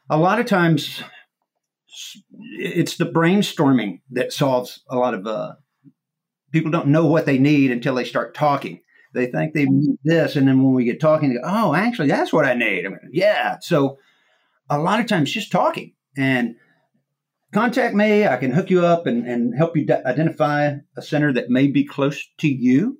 a 0.08 0.16
lot 0.16 0.40
of 0.40 0.46
times 0.46 1.02
it's 2.58 2.96
the 2.96 3.06
brainstorming 3.06 4.00
that 4.10 4.32
solves 4.32 4.82
a 4.88 4.96
lot 4.96 5.14
of 5.14 5.26
uh, 5.26 5.54
people 6.52 6.70
don't 6.70 6.88
know 6.88 7.06
what 7.06 7.26
they 7.26 7.38
need 7.38 7.70
until 7.70 7.94
they 7.94 8.04
start 8.04 8.34
talking. 8.34 8.80
They 9.14 9.26
think 9.26 9.54
they 9.54 9.64
need 9.64 9.96
this, 10.04 10.36
and 10.36 10.46
then 10.46 10.62
when 10.62 10.74
we 10.74 10.84
get 10.84 11.00
talking, 11.00 11.32
go, 11.32 11.40
"Oh, 11.42 11.74
actually, 11.74 12.08
that's 12.08 12.32
what 12.32 12.44
I 12.44 12.54
need." 12.54 12.84
I 12.84 12.90
mean, 12.90 12.98
yeah. 13.12 13.56
So 13.60 13.98
a 14.68 14.78
lot 14.78 15.00
of 15.00 15.06
times, 15.06 15.32
just 15.32 15.52
talking 15.52 15.94
and 16.16 16.56
contact 17.52 17.94
me. 17.94 18.26
I 18.26 18.36
can 18.36 18.52
hook 18.52 18.70
you 18.70 18.84
up 18.84 19.06
and, 19.06 19.26
and 19.26 19.56
help 19.56 19.76
you 19.76 19.86
d- 19.86 19.94
identify 20.04 20.74
a 20.96 21.02
center 21.02 21.32
that 21.32 21.48
may 21.48 21.68
be 21.68 21.84
close 21.84 22.28
to 22.38 22.48
you. 22.48 22.98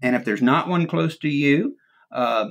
And 0.00 0.16
if 0.16 0.24
there's 0.24 0.42
not 0.42 0.68
one 0.68 0.86
close 0.86 1.18
to 1.18 1.28
you, 1.28 1.76
uh, 2.12 2.50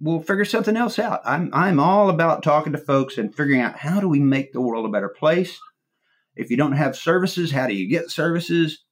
we'll 0.00 0.20
figure 0.20 0.44
something 0.44 0.76
else 0.76 0.98
out. 0.98 1.20
I'm 1.24 1.50
I'm 1.52 1.80
all 1.80 2.10
about 2.10 2.42
talking 2.42 2.72
to 2.72 2.78
folks 2.78 3.18
and 3.18 3.34
figuring 3.34 3.60
out 3.60 3.78
how 3.78 4.00
do 4.00 4.08
we 4.08 4.20
make 4.20 4.52
the 4.52 4.60
world 4.60 4.86
a 4.86 4.90
better 4.90 5.08
place. 5.08 5.58
If 6.36 6.50
you 6.50 6.56
don't 6.56 6.72
have 6.72 6.96
services, 6.96 7.52
how 7.52 7.66
do 7.66 7.74
you 7.74 7.88
get 7.88 8.10
services? 8.10 8.84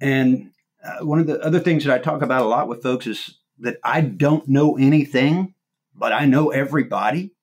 And 0.00 0.50
uh, 0.84 1.04
one 1.04 1.18
of 1.18 1.26
the 1.26 1.40
other 1.40 1.60
things 1.60 1.84
that 1.84 1.94
I 1.94 1.98
talk 1.98 2.22
about 2.22 2.42
a 2.42 2.48
lot 2.48 2.68
with 2.68 2.82
folks 2.82 3.06
is 3.06 3.38
that 3.58 3.78
I 3.84 4.00
don't 4.00 4.48
know 4.48 4.76
anything, 4.78 5.54
but 5.94 6.12
I 6.12 6.24
know 6.26 6.50
everybody. 6.50 7.34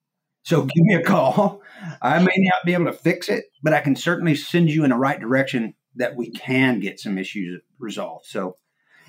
So 0.44 0.62
give 0.76 0.84
me 0.84 0.96
a 0.96 1.04
call. 1.04 1.62
I 2.02 2.20
may 2.20 2.34
not 2.38 2.66
be 2.66 2.74
able 2.74 2.86
to 2.86 2.94
fix 2.94 3.30
it, 3.30 3.46
but 3.62 3.74
I 3.74 3.82
can 3.82 3.96
certainly 3.96 4.36
send 4.36 4.70
you 4.70 4.84
in 4.84 4.90
the 4.90 4.96
right 4.96 5.20
direction 5.20 5.76
that 5.96 6.16
we 6.16 6.32
can 6.32 6.80
get 6.80 7.00
some 7.00 7.18
issues 7.18 7.62
resolved. 7.80 8.26
So 8.26 8.56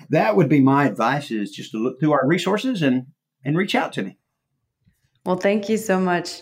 that 0.09 0.35
would 0.35 0.49
be 0.49 0.59
my 0.59 0.85
advice 0.85 1.31
is 1.31 1.51
just 1.51 1.71
to 1.71 1.77
look 1.77 1.99
through 1.99 2.13
our 2.13 2.27
resources 2.27 2.81
and 2.81 3.07
and 3.43 3.57
reach 3.57 3.75
out 3.75 3.93
to 3.93 4.03
me. 4.03 4.17
Well, 5.25 5.37
thank 5.37 5.69
you 5.69 5.77
so 5.77 5.99
much 5.99 6.41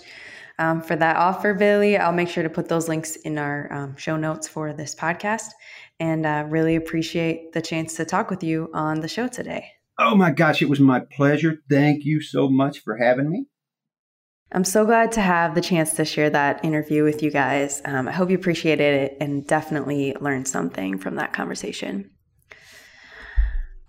um, 0.60 0.82
for 0.82 0.96
that 0.96 1.18
offer, 1.18 1.54
Billy. 1.54 1.98
I'll 1.98 2.14
make 2.14 2.30
sure 2.30 2.44
to 2.44 2.50
put 2.50 2.70
those 2.70 2.88
links 2.88 3.16
in 3.18 3.38
our 3.38 3.72
um, 3.72 3.98
show 3.98 4.18
notes 4.18 4.48
for 4.48 4.74
this 4.74 4.96
podcast 4.96 5.50
and 6.00 6.26
uh, 6.26 6.46
really 6.48 6.76
appreciate 6.76 7.54
the 7.54 7.62
chance 7.62 7.96
to 7.96 8.06
talk 8.06 8.30
with 8.30 8.44
you 8.44 8.70
on 8.74 9.02
the 9.02 9.08
show 9.08 9.28
today. 9.28 9.72
Oh 10.00 10.16
my 10.16 10.32
gosh, 10.32 10.62
it 10.62 10.70
was 10.70 10.80
my 10.80 11.00
pleasure. 11.00 11.58
Thank 11.70 12.06
you 12.06 12.22
so 12.22 12.50
much 12.50 12.80
for 12.80 12.98
having 12.98 13.30
me. 13.30 13.48
I'm 14.52 14.64
so 14.64 14.86
glad 14.86 15.12
to 15.14 15.22
have 15.22 15.56
the 15.56 15.62
chance 15.62 15.94
to 15.96 16.06
share 16.06 16.30
that 16.30 16.64
interview 16.64 17.04
with 17.04 17.22
you 17.22 17.32
guys. 17.32 17.82
Um, 17.84 18.08
I 18.08 18.12
hope 18.12 18.30
you 18.30 18.38
appreciated 18.38 19.02
it 19.02 19.18
and 19.20 19.46
definitely 19.46 20.16
learned 20.22 20.48
something 20.48 20.98
from 21.00 21.16
that 21.16 21.34
conversation. 21.34 22.12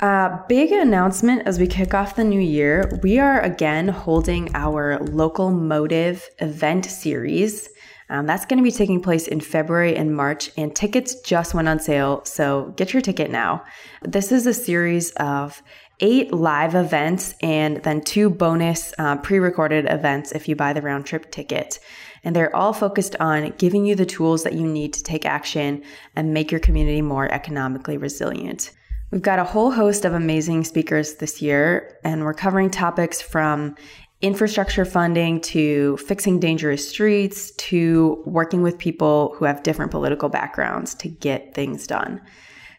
Uh, 0.00 0.38
big 0.46 0.70
announcement 0.70 1.42
as 1.44 1.58
we 1.58 1.66
kick 1.66 1.92
off 1.92 2.14
the 2.14 2.22
new 2.22 2.40
year. 2.40 3.00
We 3.02 3.18
are 3.18 3.40
again 3.40 3.88
holding 3.88 4.54
our 4.54 5.00
local 5.00 5.50
motive 5.50 6.30
event 6.38 6.84
series. 6.84 7.68
Um, 8.08 8.24
that's 8.24 8.46
going 8.46 8.58
to 8.58 8.62
be 8.62 8.70
taking 8.70 9.02
place 9.02 9.26
in 9.26 9.40
February 9.40 9.96
and 9.96 10.14
March, 10.14 10.52
and 10.56 10.74
tickets 10.74 11.20
just 11.22 11.52
went 11.52 11.66
on 11.66 11.80
sale. 11.80 12.24
So 12.24 12.72
get 12.76 12.92
your 12.92 13.02
ticket 13.02 13.32
now. 13.32 13.64
This 14.02 14.30
is 14.30 14.46
a 14.46 14.54
series 14.54 15.10
of 15.16 15.60
eight 15.98 16.32
live 16.32 16.76
events 16.76 17.34
and 17.42 17.82
then 17.82 18.00
two 18.00 18.30
bonus 18.30 18.94
uh, 18.98 19.16
pre 19.16 19.40
recorded 19.40 19.86
events 19.90 20.30
if 20.30 20.48
you 20.48 20.54
buy 20.54 20.74
the 20.74 20.80
round 20.80 21.06
trip 21.06 21.28
ticket. 21.32 21.80
And 22.22 22.36
they're 22.36 22.54
all 22.54 22.72
focused 22.72 23.16
on 23.16 23.52
giving 23.58 23.84
you 23.84 23.96
the 23.96 24.06
tools 24.06 24.44
that 24.44 24.52
you 24.52 24.64
need 24.64 24.92
to 24.92 25.02
take 25.02 25.26
action 25.26 25.82
and 26.14 26.32
make 26.32 26.52
your 26.52 26.60
community 26.60 27.02
more 27.02 27.30
economically 27.32 27.96
resilient. 27.96 28.70
We've 29.10 29.22
got 29.22 29.38
a 29.38 29.44
whole 29.44 29.70
host 29.70 30.04
of 30.04 30.12
amazing 30.12 30.64
speakers 30.64 31.14
this 31.14 31.40
year, 31.40 31.98
and 32.04 32.24
we're 32.24 32.34
covering 32.34 32.70
topics 32.70 33.22
from 33.22 33.74
infrastructure 34.20 34.84
funding 34.84 35.40
to 35.40 35.96
fixing 35.98 36.38
dangerous 36.40 36.86
streets 36.86 37.52
to 37.52 38.22
working 38.26 38.62
with 38.62 38.76
people 38.76 39.34
who 39.36 39.44
have 39.46 39.62
different 39.62 39.92
political 39.92 40.28
backgrounds 40.28 40.94
to 40.96 41.08
get 41.08 41.54
things 41.54 41.86
done. 41.86 42.20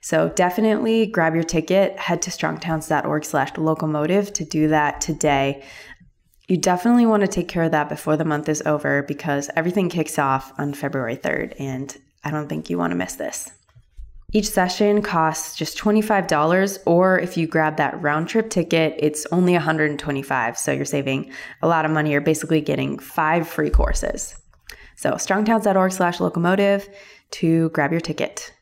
So 0.02 0.30
definitely 0.30 1.08
grab 1.08 1.34
your 1.34 1.44
ticket, 1.44 1.98
head 1.98 2.22
to 2.24 2.30
strongtowns.org 2.30 3.26
slash 3.26 3.58
locomotive 3.58 4.32
to 4.34 4.46
do 4.46 4.68
that 4.68 5.02
today. 5.02 5.64
You 6.48 6.58
definitely 6.58 7.06
want 7.06 7.22
to 7.22 7.28
take 7.28 7.48
care 7.48 7.64
of 7.64 7.72
that 7.72 7.90
before 7.90 8.18
the 8.18 8.26
month 8.26 8.50
is 8.50 8.62
over 8.66 9.04
because 9.04 9.50
everything 9.56 9.90
kicks 9.90 10.20
off 10.20 10.54
on 10.60 10.74
February 10.74 11.18
3rd, 11.18 11.56
and 11.60 11.96
I 12.24 12.32
don't 12.32 12.48
think 12.48 12.70
you 12.70 12.78
want 12.78 12.92
to 12.92 12.98
miss 12.98 13.16
this. 13.16 13.50
Each 14.32 14.48
session 14.48 15.02
costs 15.02 15.56
just 15.56 15.78
$25, 15.78 16.78
or 16.86 17.18
if 17.20 17.36
you 17.36 17.48
grab 17.48 17.78
that 17.78 18.00
round 18.00 18.28
trip 18.28 18.52
ticket, 18.52 18.94
it's 19.00 19.26
only 19.32 19.54
125. 19.54 20.58
So 20.58 20.72
you're 20.72 20.86
saving 20.86 21.32
a 21.64 21.68
lot 21.68 21.84
of 21.84 21.92
money. 21.92 22.12
You're 22.12 22.22
basically 22.22 22.62
getting 22.62 23.00
five 23.00 23.48
free 23.48 23.72
courses. 23.72 24.36
So 24.96 25.14
strongtowns.org 25.14 25.92
slash 25.92 26.20
locomotive 26.20 26.88
to 27.32 27.70
grab 27.70 27.92
your 27.92 28.02
ticket. 28.02 28.54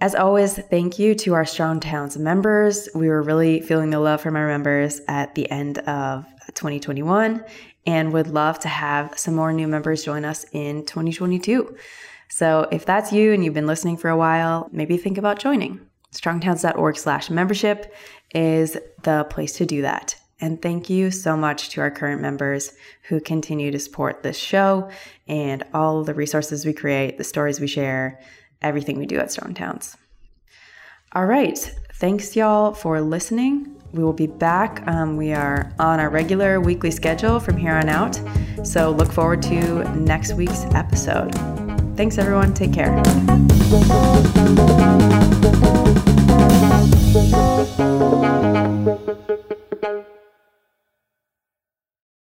As 0.00 0.14
always, 0.14 0.58
thank 0.58 0.98
you 0.98 1.14
to 1.16 1.34
our 1.34 1.44
Strong 1.44 1.80
Towns 1.80 2.16
members. 2.16 2.88
We 2.94 3.08
were 3.08 3.22
really 3.22 3.60
feeling 3.60 3.90
the 3.90 4.00
love 4.00 4.20
from 4.20 4.36
our 4.36 4.46
members 4.46 5.00
at 5.08 5.34
the 5.34 5.50
end 5.50 5.78
of 5.78 6.26
2021 6.54 7.44
and 7.86 8.12
would 8.12 8.28
love 8.28 8.58
to 8.60 8.68
have 8.68 9.18
some 9.18 9.34
more 9.34 9.52
new 9.52 9.68
members 9.68 10.04
join 10.04 10.24
us 10.24 10.44
in 10.52 10.84
2022. 10.86 11.76
So 12.28 12.68
if 12.72 12.84
that's 12.84 13.12
you 13.12 13.32
and 13.32 13.44
you've 13.44 13.54
been 13.54 13.66
listening 13.66 13.96
for 13.96 14.10
a 14.10 14.16
while, 14.16 14.68
maybe 14.72 14.96
think 14.96 15.18
about 15.18 15.38
joining. 15.38 15.80
Strongtowns.org 16.12 16.96
slash 16.96 17.30
membership 17.30 17.94
is 18.34 18.76
the 19.02 19.24
place 19.30 19.52
to 19.54 19.66
do 19.66 19.82
that. 19.82 20.16
And 20.40 20.60
thank 20.60 20.90
you 20.90 21.10
so 21.10 21.36
much 21.36 21.70
to 21.70 21.80
our 21.80 21.90
current 21.90 22.20
members 22.20 22.74
who 23.08 23.20
continue 23.20 23.70
to 23.70 23.78
support 23.78 24.22
this 24.22 24.36
show 24.36 24.90
and 25.26 25.64
all 25.72 26.04
the 26.04 26.14
resources 26.14 26.66
we 26.66 26.74
create, 26.74 27.16
the 27.16 27.24
stories 27.24 27.58
we 27.58 27.66
share, 27.66 28.20
everything 28.60 28.98
we 28.98 29.06
do 29.06 29.18
at 29.18 29.32
Strong 29.32 29.54
Towns. 29.54 29.96
All 31.12 31.24
right. 31.24 31.58
Thanks, 31.94 32.36
y'all, 32.36 32.74
for 32.74 33.00
listening. 33.00 33.80
We 33.92 34.04
will 34.04 34.12
be 34.12 34.26
back. 34.26 34.86
Um, 34.86 35.16
we 35.16 35.32
are 35.32 35.72
on 35.78 36.00
our 36.00 36.10
regular 36.10 36.60
weekly 36.60 36.90
schedule 36.90 37.40
from 37.40 37.56
here 37.56 37.72
on 37.72 37.88
out. 37.88 38.20
So 38.62 38.90
look 38.90 39.10
forward 39.10 39.40
to 39.42 39.84
next 39.98 40.34
week's 40.34 40.64
episode. 40.74 41.65
Thanks, 41.96 42.18
everyone. 42.18 42.52
Take 42.52 42.74
care. 42.74 43.02